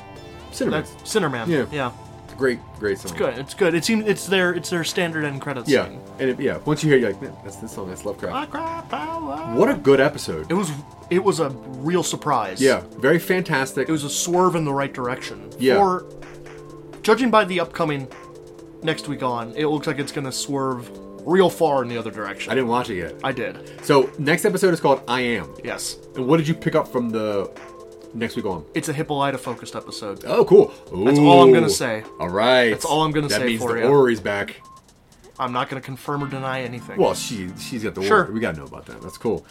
[0.51, 1.47] Sinnerman.
[1.47, 1.65] Yeah.
[1.71, 1.91] yeah.
[2.37, 3.11] great, great song.
[3.11, 3.37] It's good.
[3.37, 3.73] It's good.
[3.73, 5.67] It seems it's their it's their standard end credits.
[5.69, 6.57] Yeah, and it, yeah.
[6.65, 7.89] Once you hear, it, you're like, man, that's this song.
[7.89, 8.51] That's Lovecraft.
[8.51, 9.55] Power.
[9.55, 10.49] What a good episode.
[10.49, 10.71] It was
[11.09, 12.61] it was a real surprise.
[12.61, 13.89] Yeah, very fantastic.
[13.89, 15.49] It was a swerve in the right direction.
[15.59, 15.75] Yeah.
[15.75, 16.05] For
[17.01, 18.07] judging by the upcoming
[18.81, 20.89] next week on, it looks like it's gonna swerve
[21.25, 22.51] real far in the other direction.
[22.51, 23.15] I didn't watch it yet.
[23.23, 23.83] I did.
[23.83, 25.53] So next episode is called I Am.
[25.63, 25.97] Yes.
[26.15, 27.51] And what did you pick up from the
[28.13, 28.65] next week on?
[28.73, 30.23] It's a Hippolyta focused episode.
[30.25, 30.67] Oh, cool.
[31.05, 32.03] That's all I'm gonna say.
[32.19, 32.69] All right.
[32.69, 33.87] That's all I'm gonna that say means for the ya.
[33.87, 34.61] Ori's back.
[35.37, 36.97] I'm not gonna confirm or deny anything.
[36.97, 38.31] Well, she she's got the Sure.
[38.31, 39.01] We gotta know about that.
[39.01, 39.45] That's cool.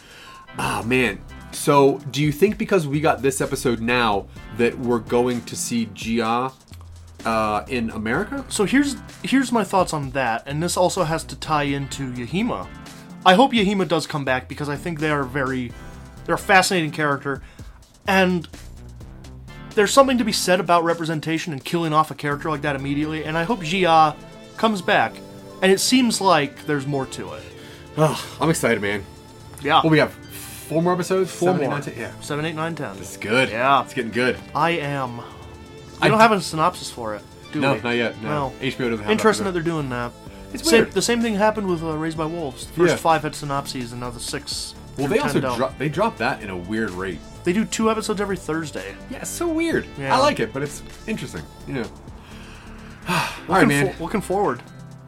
[0.57, 1.19] Ah man.
[1.51, 5.89] So do you think because we got this episode now that we're going to see
[5.93, 6.51] Gia
[7.25, 8.45] uh, in America?
[8.49, 12.67] So here's here's my thoughts on that, and this also has to tie into Yahima.
[13.25, 15.71] I hope Yahima does come back because I think they are very
[16.25, 17.41] they're a fascinating character,
[18.07, 18.47] and
[19.75, 23.25] there's something to be said about representation and killing off a character like that immediately.
[23.25, 24.15] And I hope Jia
[24.57, 25.13] comes back,
[25.61, 27.43] and it seems like there's more to it.
[27.97, 29.03] Oh, I'm excited, man.
[29.61, 31.31] Yeah, Well, we have four more episodes.
[31.31, 31.73] four Seven, eight, more.
[31.75, 31.93] nine, ten?
[31.97, 32.19] Yeah.
[32.21, 32.95] Seven, eight, nine, ten.
[32.97, 33.49] It's good.
[33.49, 33.83] Yeah.
[33.83, 34.37] It's getting good.
[34.53, 35.21] I am.
[36.01, 37.21] I I don't d- have a synopsis for it.
[37.51, 37.81] Do No, we?
[37.81, 38.21] not yet.
[38.21, 38.51] No.
[38.61, 39.51] HBO doesn't have Interesting that.
[39.51, 40.11] that they're doing that.
[40.53, 40.91] It's Same, weird.
[40.93, 42.65] the same thing happened with uh, Raised by Wolves.
[42.67, 42.97] The first Yeah.
[42.97, 44.75] five had synopses, and now the six.
[44.97, 45.57] Well, they also 10 don't.
[45.57, 47.19] drop they drop that in a weird rate.
[47.43, 48.95] They do two episodes every Thursday.
[49.09, 49.85] Yeah, it's so weird.
[49.99, 50.15] Yeah.
[50.15, 51.43] I like it, but it's interesting.
[51.67, 51.83] You know.
[53.09, 53.93] All right, Looking, man.
[53.93, 54.61] fo- looking forward.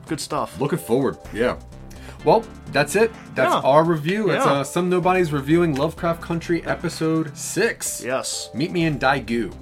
[0.07, 0.59] Good stuff.
[0.59, 1.17] Looking forward.
[1.33, 1.57] Yeah.
[2.25, 3.11] Well, that's it.
[3.35, 3.61] That's Yeah.
[3.61, 4.29] our review.
[4.31, 4.51] It's Yeah.
[4.51, 8.03] uh, Some Nobodies reviewing Lovecraft Country episode 6.
[8.03, 8.49] Yes.
[8.53, 9.53] Meet me in Daegu.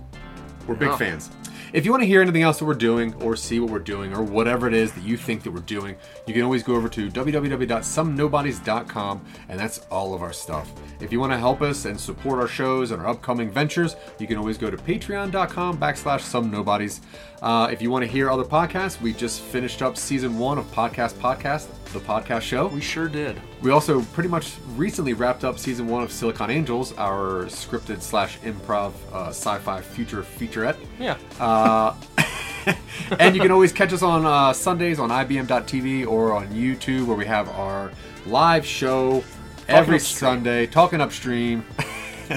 [0.68, 0.98] We're big Yeah.
[0.98, 1.30] fans.
[1.74, 4.16] If you want to hear anything else that we're doing or see what we're doing
[4.16, 5.96] or whatever it is that you think that we're doing,
[6.26, 10.72] you can always go over to www.somenobodies.com and that's all of our stuff.
[11.00, 14.28] If you want to help us and support our shows and our upcoming ventures, you
[14.28, 17.02] can always go to patreon.com backslash some nobodies.
[17.42, 20.66] Uh, if you want to hear other podcasts, we just finished up season one of
[20.72, 22.68] Podcast Podcast, the podcast show.
[22.68, 23.40] We sure did.
[23.62, 28.40] We also pretty much recently wrapped up season one of Silicon Angels, our scripted slash
[28.40, 30.78] improv uh, sci-fi future featurette.
[31.00, 31.18] Yeah.
[31.40, 31.65] Uh,
[33.20, 37.18] and you can always catch us on uh, Sundays on IBM.TV or on YouTube, where
[37.18, 37.92] we have our
[38.26, 39.24] live show
[39.68, 40.20] every upstream.
[40.20, 41.66] Sunday, talking upstream,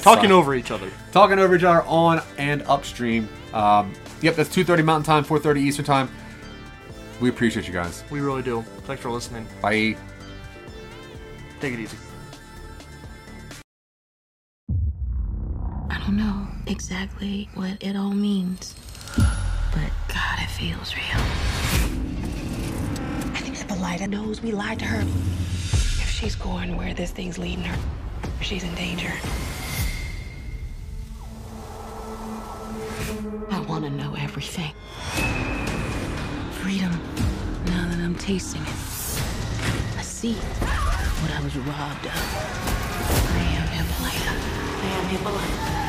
[0.03, 0.33] Talking Sorry.
[0.33, 0.91] over each other.
[1.13, 3.27] talking over each other on and upstream.
[3.55, 6.11] Um, yep, that's 2:30 Mountain Time, 4:30 Eastern Time.
[7.21, 8.05] We appreciate you guys.
[8.11, 8.63] We really do.
[8.85, 9.47] Thanks for listening.
[9.63, 9.97] Bye.
[11.61, 11.97] Take it easy.
[15.91, 18.75] I don't know exactly what it all means,
[19.73, 21.23] but God, it feels real.
[23.35, 25.01] I think Hippolyta knows we lied to her.
[25.01, 27.79] If she's going where this thing's leading her,
[28.41, 29.13] she's in danger.
[33.51, 34.73] I want to know everything.
[36.63, 36.93] Freedom,
[37.67, 38.69] now that I'm tasting it.
[39.99, 42.13] I see what I was robbed of.
[43.35, 44.33] I am Hippolyta.
[44.83, 45.88] I am Hippolyta.